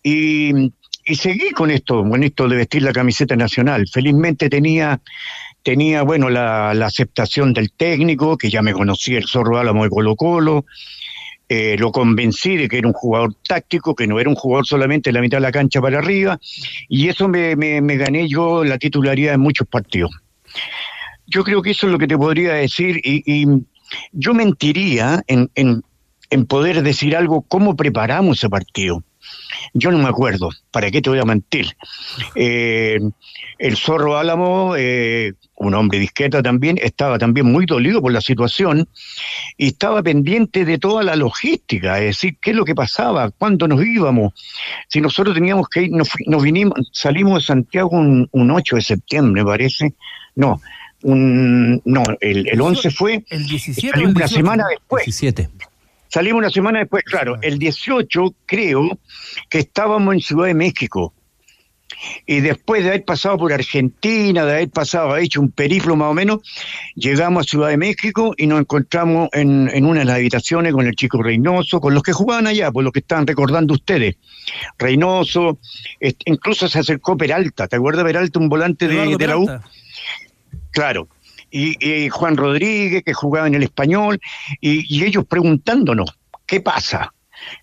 [0.03, 0.73] y,
[1.05, 3.87] y seguí con esto, con esto de vestir la camiseta nacional.
[3.89, 5.01] Felizmente tenía,
[5.63, 10.17] tenía bueno, la, aceptación del técnico, que ya me conocía el zorro Álamo de Colo
[10.17, 10.65] Colo,
[11.49, 15.11] eh, lo convencí de que era un jugador táctico, que no era un jugador solamente
[15.11, 16.39] de la mitad de la cancha para arriba,
[16.89, 20.11] y eso me, me, me gané yo la titularidad en muchos partidos.
[21.27, 23.47] Yo creo que eso es lo que te podría decir, y, y
[24.13, 25.83] yo mentiría en, en,
[26.31, 29.03] en poder decir algo, cómo preparamos ese partido.
[29.75, 31.77] Yo no me acuerdo, ¿para qué te voy a mentir?
[32.35, 32.99] Eh,
[33.59, 38.89] el zorro Álamo, eh, un hombre de también, estaba también muy dolido por la situación
[39.57, 43.69] y estaba pendiente de toda la logística, es decir, qué es lo que pasaba, cuándo
[43.69, 44.35] nos íbamos.
[44.89, 48.83] Si nosotros teníamos que ir, nos, nos vinimos, salimos de Santiago un, un 8 de
[48.83, 49.95] septiembre, me parece.
[50.35, 50.61] No,
[51.03, 54.35] un, no, el, el 11 fue, El 17 o salimos el una 18?
[54.35, 55.05] semana después.
[55.05, 55.49] 17.
[56.09, 57.39] Salimos una semana después, claro.
[57.41, 58.99] El 18 creo
[59.49, 61.15] que estábamos en Ciudad de México.
[62.27, 66.11] Y después de haber pasado por Argentina, de haber pasado, haber hecho un periplo más
[66.11, 66.41] o menos,
[66.97, 70.87] llegamos a Ciudad de México y nos encontramos en, en una de las habitaciones con
[70.87, 74.17] el chico Reynoso, con los que jugaban allá, por lo que estaban recordando ustedes.
[74.79, 75.59] Reynoso,
[76.01, 79.49] este, incluso se acercó Peralta, ¿te acuerdas Peralta, un volante de, de la U?
[80.73, 81.09] Claro.
[81.51, 84.19] Y, Juan Rodríguez, que jugaba en el español,
[84.61, 86.11] y, ellos preguntándonos,
[86.47, 87.13] ¿qué pasa?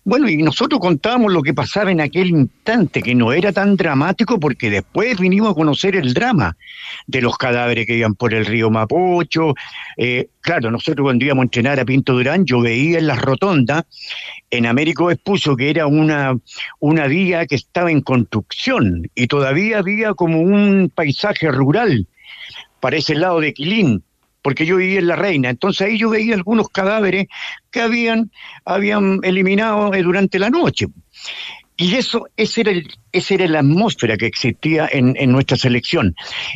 [0.04, 4.38] Bueno, y nosotros contábamos lo que pasaba en aquel instante, que no era tan dramático
[4.38, 6.56] porque después vinimos a conocer el drama
[7.06, 9.54] de los cadáveres que iban por el río Mapocho.
[9.96, 13.84] Eh, claro, nosotros cuando íbamos a entrenar a Pinto Durán, yo veía en las rotondas,
[14.50, 16.36] en Américo expuso que era una,
[16.78, 22.06] una vía que estaba en construcción y todavía había como un paisaje rural
[22.80, 24.02] para ese lado de Quilín
[24.42, 25.50] porque yo vivía en La Reina.
[25.50, 27.26] Entonces ahí yo veía algunos cadáveres
[27.70, 28.30] que habían,
[28.64, 30.86] habían eliminado eh, durante la noche.
[31.76, 36.14] Y eso, ese era, el, esa era la atmósfera que existía en, en nuestra selección.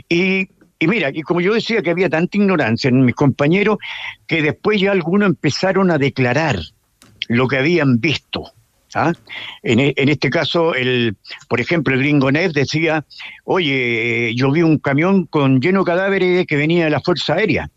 [0.09, 0.49] Y,
[0.79, 3.79] y, mira, y como yo decía que había tanta ignorancia en mis compañeros,
[4.27, 6.59] que después ya algunos empezaron a declarar
[7.29, 8.53] lo que habían visto.
[8.95, 9.13] ¿Ah?
[9.63, 11.17] En, en, este caso, el,
[11.49, 13.05] por ejemplo, el gringo Neff decía,
[13.45, 17.69] oye, yo vi un camión con lleno de cadáveres que venía de la Fuerza Aérea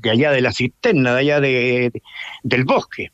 [0.00, 2.02] de allá de la cisterna, de allá de,
[2.42, 3.12] del bosque.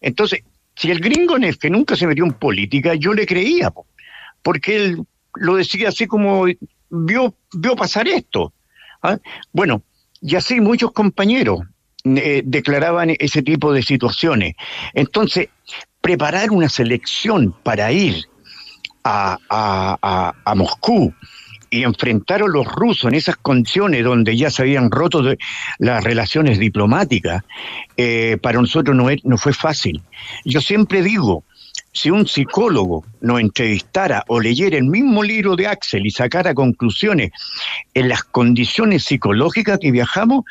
[0.00, 0.40] Entonces,
[0.76, 3.72] si el gringo Neff, que nunca se metió en política, yo le creía,
[4.42, 5.02] porque él
[5.34, 6.46] lo decía así como
[6.90, 8.52] vio, vio pasar esto.
[9.02, 9.18] ¿ah?
[9.52, 9.82] Bueno,
[10.20, 11.60] y así muchos compañeros
[12.04, 14.54] eh, declaraban ese tipo de situaciones.
[14.94, 15.48] Entonces,
[16.00, 18.26] preparar una selección para ir
[19.04, 21.14] a, a, a, a Moscú,
[21.70, 25.22] y enfrentaron los rusos en esas condiciones donde ya se habían roto
[25.78, 27.44] las relaciones diplomáticas,
[27.96, 30.02] eh, para nosotros no, fue fácil.
[30.44, 31.44] Yo siempre digo,
[31.92, 37.30] si un psicólogo nos entrevistara o leyera el mismo libro de Axel y sacara conclusiones
[37.94, 40.44] en las condiciones psicológicas que viajamos,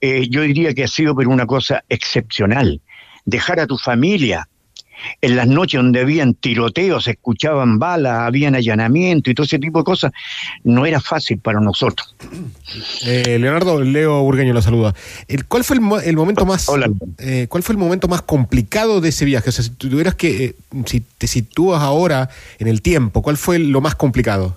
[0.00, 2.80] eh, yo diría que ha sido por una cosa excepcional.
[3.24, 4.48] Dejar a tu familia,
[5.20, 9.84] en las noches donde habían tiroteos, escuchaban balas, habían allanamiento y todo ese tipo de
[9.84, 10.12] cosas,
[10.64, 12.14] no era fácil para nosotros.
[13.06, 14.94] Eh, Leonardo, Leo Burgueño la saluda.
[15.48, 16.68] ¿Cuál fue el, momento más
[17.18, 19.48] eh, cuál fue el momento más complicado de ese viaje?
[19.48, 20.54] O sea, si tuvieras que, eh,
[20.86, 22.28] si te sitúas ahora
[22.58, 24.56] en el tiempo, ¿cuál fue lo más complicado?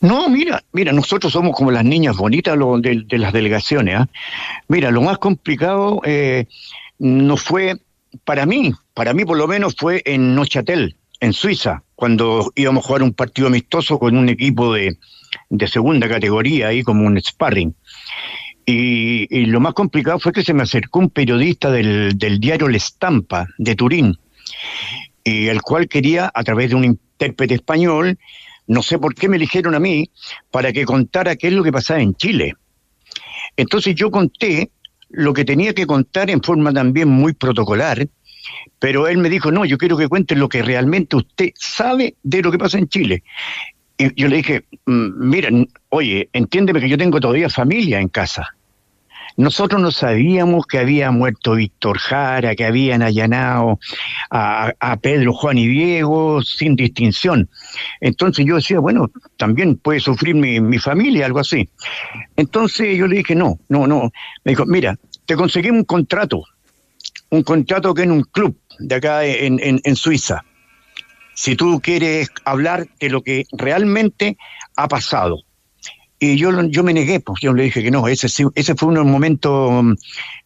[0.00, 3.96] No, mira, mira, nosotros somos como las niñas bonitas de, las delegaciones.
[3.96, 4.08] ¿ah?
[4.68, 6.00] Mira, lo más complicado
[6.98, 7.78] no fue
[8.24, 12.86] para mí, para mí por lo menos fue en Nochatel, en Suiza, cuando íbamos a
[12.86, 14.96] jugar un partido amistoso con un equipo de,
[15.66, 17.74] segunda categoría, ahí como un sparring.
[18.66, 23.48] Y, lo más complicado fue que se me acercó un periodista del, diario La Estampa
[23.58, 24.18] de Turín,
[25.24, 28.18] y el cual quería, a través de un intérprete español,
[28.66, 30.10] no sé por qué me eligieron a mí,
[30.50, 32.54] para que contara qué es lo que pasaba en Chile.
[33.56, 34.70] Entonces yo conté
[35.10, 38.08] lo que tenía que contar en forma también muy protocolar,
[38.78, 42.42] pero él me dijo, no, yo quiero que cuente lo que realmente usted sabe de
[42.42, 43.22] lo que pasa en Chile.
[43.98, 48.48] Y yo le dije, mm, miren, oye, entiéndeme que yo tengo todavía familia en casa.
[49.40, 53.78] Nosotros no sabíamos que había muerto Víctor Jara, que habían allanado
[54.30, 57.48] a, Pedro, Juan y Diego sin distinción.
[58.02, 61.70] Entonces yo decía, bueno, también puede sufrir mi, mi familia, algo así.
[62.36, 64.12] Entonces yo le dije, no, no, no.
[64.44, 66.42] Me dijo, mira, te conseguimos un contrato,
[67.30, 70.44] un contrato que en un club de acá en, en, en Suiza.
[71.32, 74.36] Si tú quieres hablar de lo que realmente
[74.76, 75.44] ha pasado,
[76.22, 79.10] y yo, yo me negué, pues yo le dije que no, ese, ese fue un
[79.10, 79.82] momento,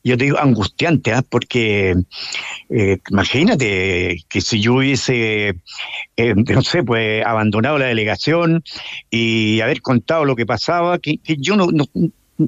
[0.05, 1.25] yo te digo, angustiante, ¿ah?
[1.29, 1.97] porque
[2.71, 5.57] eh, imagínate que si yo hubiese,
[6.17, 8.63] eh, no sé, pues abandonado la delegación
[9.11, 11.87] y haber contado lo que pasaba, que, yo no, no,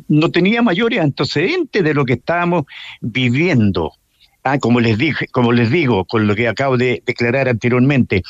[0.06, 2.66] no tenía mayores antecedentes de lo que estábamos
[3.00, 3.90] viviendo.
[4.49, 8.22] Ah, como les dije, como les digo, con lo que acabo de declarar anteriormente,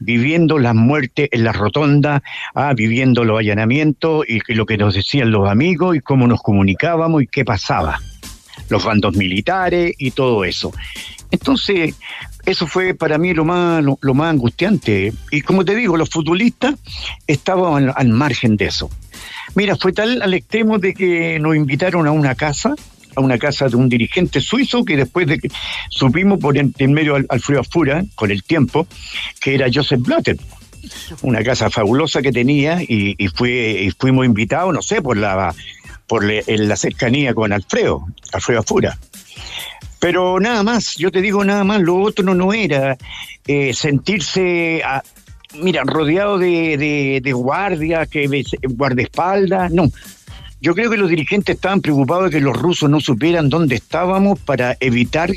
[0.00, 2.24] viviendo las muertes en la rotonda,
[2.56, 7.22] ah, viviendo los allanamientos y, lo que nos decían los amigos y cómo nos comunicábamos
[7.22, 8.00] y qué pasaba,
[8.68, 10.72] los bandos militares y todo eso.
[11.30, 11.94] Entonces,
[12.46, 15.12] eso fue para mí lo más, lo, más angustiante.
[15.30, 16.74] Y como te digo, los futbolistas
[17.28, 18.90] estaban al margen de eso.
[19.54, 22.74] Mira, fue tal al extremo de que nos invitaron a una casa
[23.14, 25.48] a una casa de un dirigente suizo que después de que
[25.88, 28.86] supimos por en, medio al, Alfredo Fura, con el tiempo,
[29.40, 30.36] que era Joseph Blatter.
[31.22, 35.54] Una casa fabulosa que tenía y, fue, fuimos invitados, no sé, por la,
[36.06, 38.98] por la cercanía con Alfredo, Alfredo Fura.
[40.00, 42.96] Pero nada más, yo te digo nada más, lo otro no, era
[43.46, 44.82] eh, sentirse,
[45.60, 48.08] mira, rodeado de, de, de guardias,
[48.62, 49.90] guardaespaldas, no,
[50.60, 54.38] yo creo que los dirigentes estaban preocupados de que los rusos no supieran dónde estábamos
[54.38, 55.30] para evitar,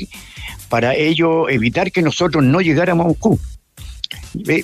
[0.68, 3.38] para ello, evitar que nosotros no llegáramos a Moscú.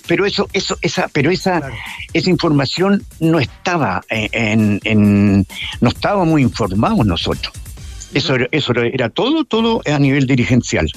[0.06, 1.62] Pero eso, eso, esa, pero esa,
[2.12, 5.46] esa información no estaba en, en,
[5.80, 7.52] no estábamos informados nosotros.
[8.12, 10.90] Eso, era- eso era- era todo, todo a nivel dirigencial.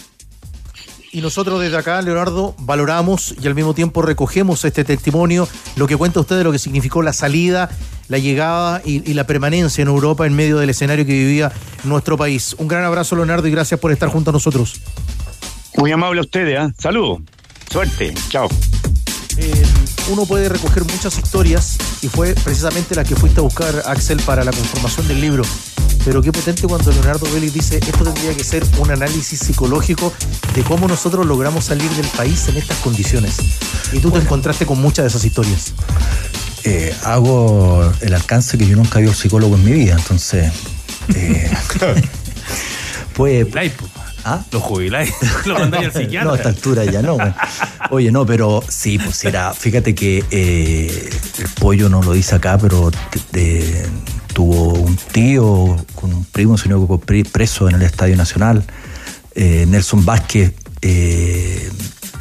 [1.11, 5.95] Y nosotros desde acá, Leonardo, valoramos y al mismo tiempo recogemos este testimonio, lo que
[5.95, 7.69] cuenta usted de lo que significó la salida,
[8.07, 11.51] la llegada y, y la permanencia en Europa en medio del escenario que vivía
[11.83, 12.55] nuestro país.
[12.57, 14.81] Un gran abrazo, Leonardo, y gracias por estar junto a nosotros.
[15.77, 16.71] Muy amable a ustedes, ¿ah?
[16.77, 17.21] Saludos.
[17.69, 18.13] Suerte.
[18.29, 18.47] Chao.
[19.37, 19.63] Eh,
[20.09, 24.43] uno puede recoger muchas historias y fue precisamente la que fuiste a buscar, Axel, para
[24.43, 25.43] la conformación del libro.
[26.05, 30.13] Pero qué potente cuando Leonardo Vélez dice esto tendría que ser un análisis psicológico
[30.53, 33.37] de cómo nosotros logramos salir del país en estas condiciones.
[33.93, 35.73] Y tú te encontraste con muchas de esas historias.
[36.65, 40.51] Eh, hago el alcance que yo nunca vi un psicólogo en mi vida, entonces.
[41.15, 41.51] Eh,
[43.13, 43.47] pues.
[44.25, 44.41] ¿Ah?
[44.51, 45.11] Lo jubiláis,
[45.45, 46.23] lo mandáis al psiquiatra.
[46.23, 47.15] No, a esta altura ya no.
[47.15, 47.35] bueno.
[47.91, 49.53] Oye, no, pero sí, pues era.
[49.53, 51.09] Fíjate que eh,
[51.39, 53.85] el pollo no lo dice acá, pero de- de-
[54.33, 58.63] tuvo un tío con un primo, un señor que preso en el Estadio Nacional.
[59.35, 61.69] Eh, Nelson Vázquez eh,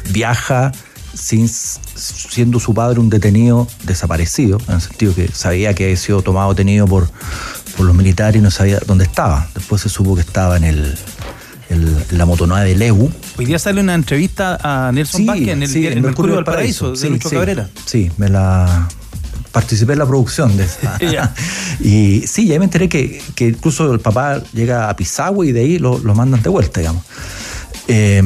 [0.09, 0.71] viaja
[1.13, 6.21] sin, siendo su padre un detenido desaparecido, en el sentido que sabía que había sido
[6.21, 7.09] tomado detenido por,
[7.77, 9.47] por los militares y no sabía dónde estaba.
[9.55, 10.95] Después se supo que estaba en el,
[11.69, 13.09] el- la motonada de Lebu.
[13.37, 16.91] Hoy día sale una entrevista a Nelson Vázquez en el, sí, en Mercurio del Paraíso,
[16.91, 17.69] de Sí, Lucho sí, Cabrera.
[17.85, 18.87] Sí, me la
[19.51, 20.97] participé en la producción de esa.
[21.11, 21.33] Ya.
[21.79, 25.51] y sí, y ahí me enteré que, que incluso el papá llega a Pisagua y
[25.51, 27.03] de ahí lo, lo mandan de vuelta, digamos.
[27.87, 28.21] Eh,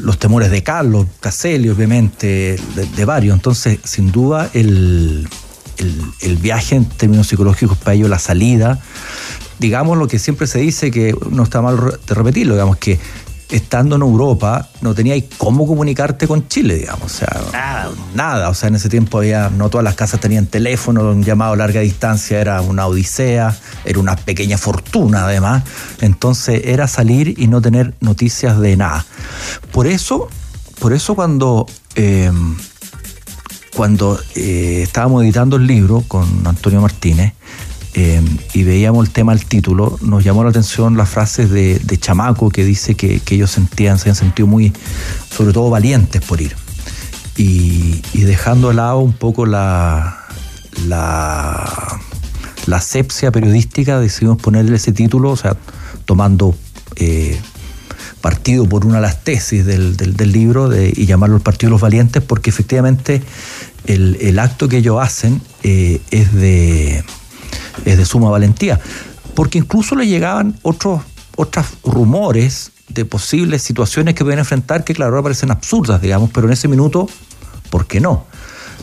[0.00, 2.58] los temores de Carlos, Caselli, obviamente,
[2.96, 3.34] de, varios.
[3.34, 5.28] Entonces, sin duda, el,
[5.78, 8.80] el- el viaje en términos psicológicos para ellos, la salida,
[9.58, 11.76] digamos lo que siempre se dice, que no está mal
[12.06, 12.98] de repetirlo, digamos que
[13.50, 18.54] estando en Europa no tenías cómo comunicarte con Chile, digamos, o sea, nada, nada, o
[18.54, 21.80] sea, en ese tiempo había, no todas las casas tenían teléfono, un llamado a larga
[21.80, 25.64] distancia era una odisea, era una pequeña fortuna además,
[26.00, 29.04] entonces era salir y no tener noticias de nada.
[29.72, 30.28] Por eso,
[30.80, 31.66] por eso cuando...
[31.94, 32.30] eh,
[33.74, 37.34] cuando eh, estábamos editando el libro con Antonio Martínez
[37.94, 38.20] eh,
[38.52, 42.64] y veíamos el tema del título, nos llamó la atención las frases de, Chamaco que
[42.64, 44.72] dice que, ellos sentían, se habían sentido muy,
[45.30, 46.56] sobre todo valientes por ir.
[47.36, 50.26] Y, dejando de lado un poco la,
[50.86, 52.00] la,
[52.72, 55.56] asepsia periodística, decidimos ponerle ese título, o sea,
[56.04, 56.56] tomando
[56.96, 57.38] eh,
[58.20, 59.96] partido por una de las tesis del,
[60.32, 63.22] libro y llamarlo el Partido de los Valientes, porque efectivamente
[63.86, 67.04] el, el acto que ellos hacen eh, es, de,
[67.84, 68.80] es de suma valentía.
[69.34, 71.02] Porque incluso le llegaban otros,
[71.36, 76.46] otros rumores de posibles situaciones que pueden enfrentar que, claro, ahora parecen absurdas, digamos, pero
[76.46, 77.08] en ese minuto,
[77.70, 78.26] ¿por qué no?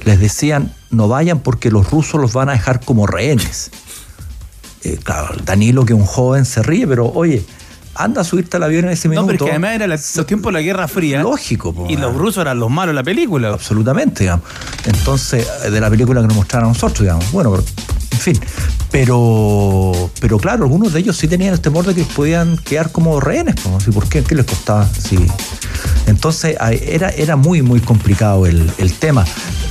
[0.04, 3.72] Les decían, no vayan porque los rusos los van a dejar como rehenes.
[4.84, 7.46] Eh, claro, Danilo, que un joven, se ríe, pero oye,
[7.94, 9.28] anda a subirte al avión en ese No, minuto.
[9.28, 11.22] pero es que además era los tiempos de la Guerra Fría.
[11.22, 13.50] Lógico, po, Y los rusos eran los malos de la película.
[13.50, 14.46] Absolutamente, digamos.
[14.86, 17.32] Entonces, eh, de la película que nos mostraron a nosotros, digamos.
[17.32, 17.64] Bueno, pero,
[18.22, 18.40] fin.
[18.92, 23.20] Pero, pero claro, algunos de ellos sí tenían el temor de que podían quedar como
[23.20, 23.56] rehenes.
[23.78, 24.24] Así, ¿Por qué?
[24.24, 24.88] ¿Qué les costaba?
[24.88, 25.18] Sí.
[26.08, 29.26] Entonces, a- era, era muy, muy complicado el, tema.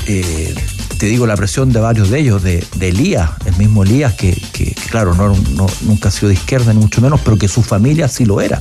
[0.07, 0.55] Eh,
[0.99, 4.73] te digo, la presión de varios de ellos, de, Elías, el mismo Elías, que, que,
[4.73, 7.63] que, claro, no, no- nunca ha sido de izquierda, ni mucho menos, pero que su
[7.63, 8.61] familia sí lo era.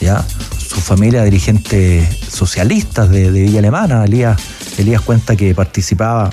[0.00, 0.24] ¿ya?
[0.58, 4.04] Su familia, dirigentes socialistas de, de Villa Alemana.
[4.04, 4.40] Elías,
[4.78, 6.30] Elías cuenta que participaba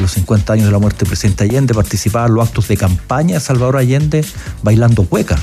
[0.00, 3.34] los 50 años de la muerte del presidente Allende, participaba en los actos de campaña
[3.34, 4.24] de Salvador Allende
[4.62, 5.38] bailando cueca.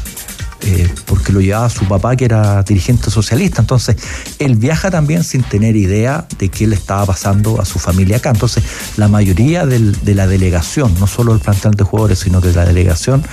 [0.62, 3.62] eh, porque lo llevaba su papá que era dirigente socialista.
[3.62, 3.96] Entonces,
[4.40, 8.32] él viaja también sin tener idea de qué le estaba pasando a su familia acá.
[8.32, 8.64] Entonces,
[8.98, 13.24] la mayoría de la delegación, no solo el plantel de jugadores, sino que la delegación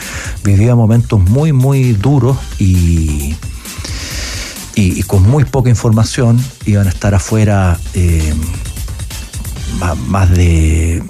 [0.45, 3.35] vivía momentos muy, muy duros y,
[4.75, 8.35] y, y con muy poca información iban a estar afuera eh,
[9.81, 11.03] ma- más de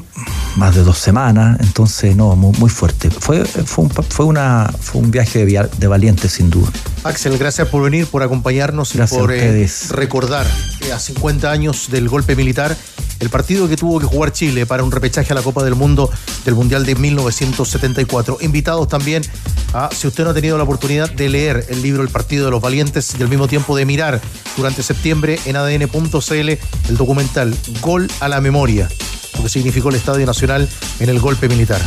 [0.56, 3.10] más de dos semanas, entonces no, muy, muy fuerte.
[3.10, 6.70] Fue, fue, un, fue, una, fue un viaje de, de valientes sin duda.
[7.02, 10.46] Axel, gracias por venir, por acompañarnos Gracias y por eh, recordar
[10.80, 12.76] que a 50 años del golpe militar,
[13.20, 16.10] el partido que tuvo que jugar Chile para un repechaje a la Copa del Mundo
[16.44, 18.38] del Mundial de 1974.
[18.40, 19.22] Invitados también
[19.72, 22.50] a, si usted no ha tenido la oportunidad de leer el libro El Partido de
[22.50, 24.20] los Valientes y al mismo tiempo de mirar
[24.56, 26.48] durante septiembre en adn.cl
[26.88, 28.88] el documental Gol a la Memoria,
[29.36, 30.68] lo que significó el Estadio Nacional
[31.00, 31.80] en el golpe militar.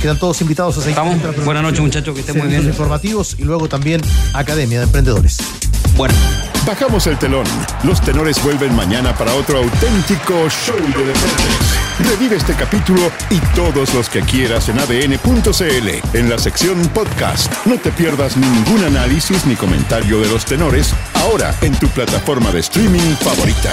[0.00, 0.98] Quedan todos invitados a seguir.
[0.98, 1.44] Estamos.
[1.44, 2.64] Buenas noches, muchachos, que estén muy bien.
[2.64, 4.00] informativos y luego también
[4.34, 5.38] Academia de Emprendedores.
[5.96, 6.14] Bueno.
[6.66, 7.44] Bajamos el telón.
[7.82, 11.84] Los tenores vuelven mañana para otro auténtico show de deportes.
[11.98, 17.52] Revive este capítulo y todos los que quieras en adn.cl, en la sección podcast.
[17.66, 22.60] No te pierdas ningún análisis ni comentario de los tenores, ahora en tu plataforma de
[22.60, 23.72] streaming favorita.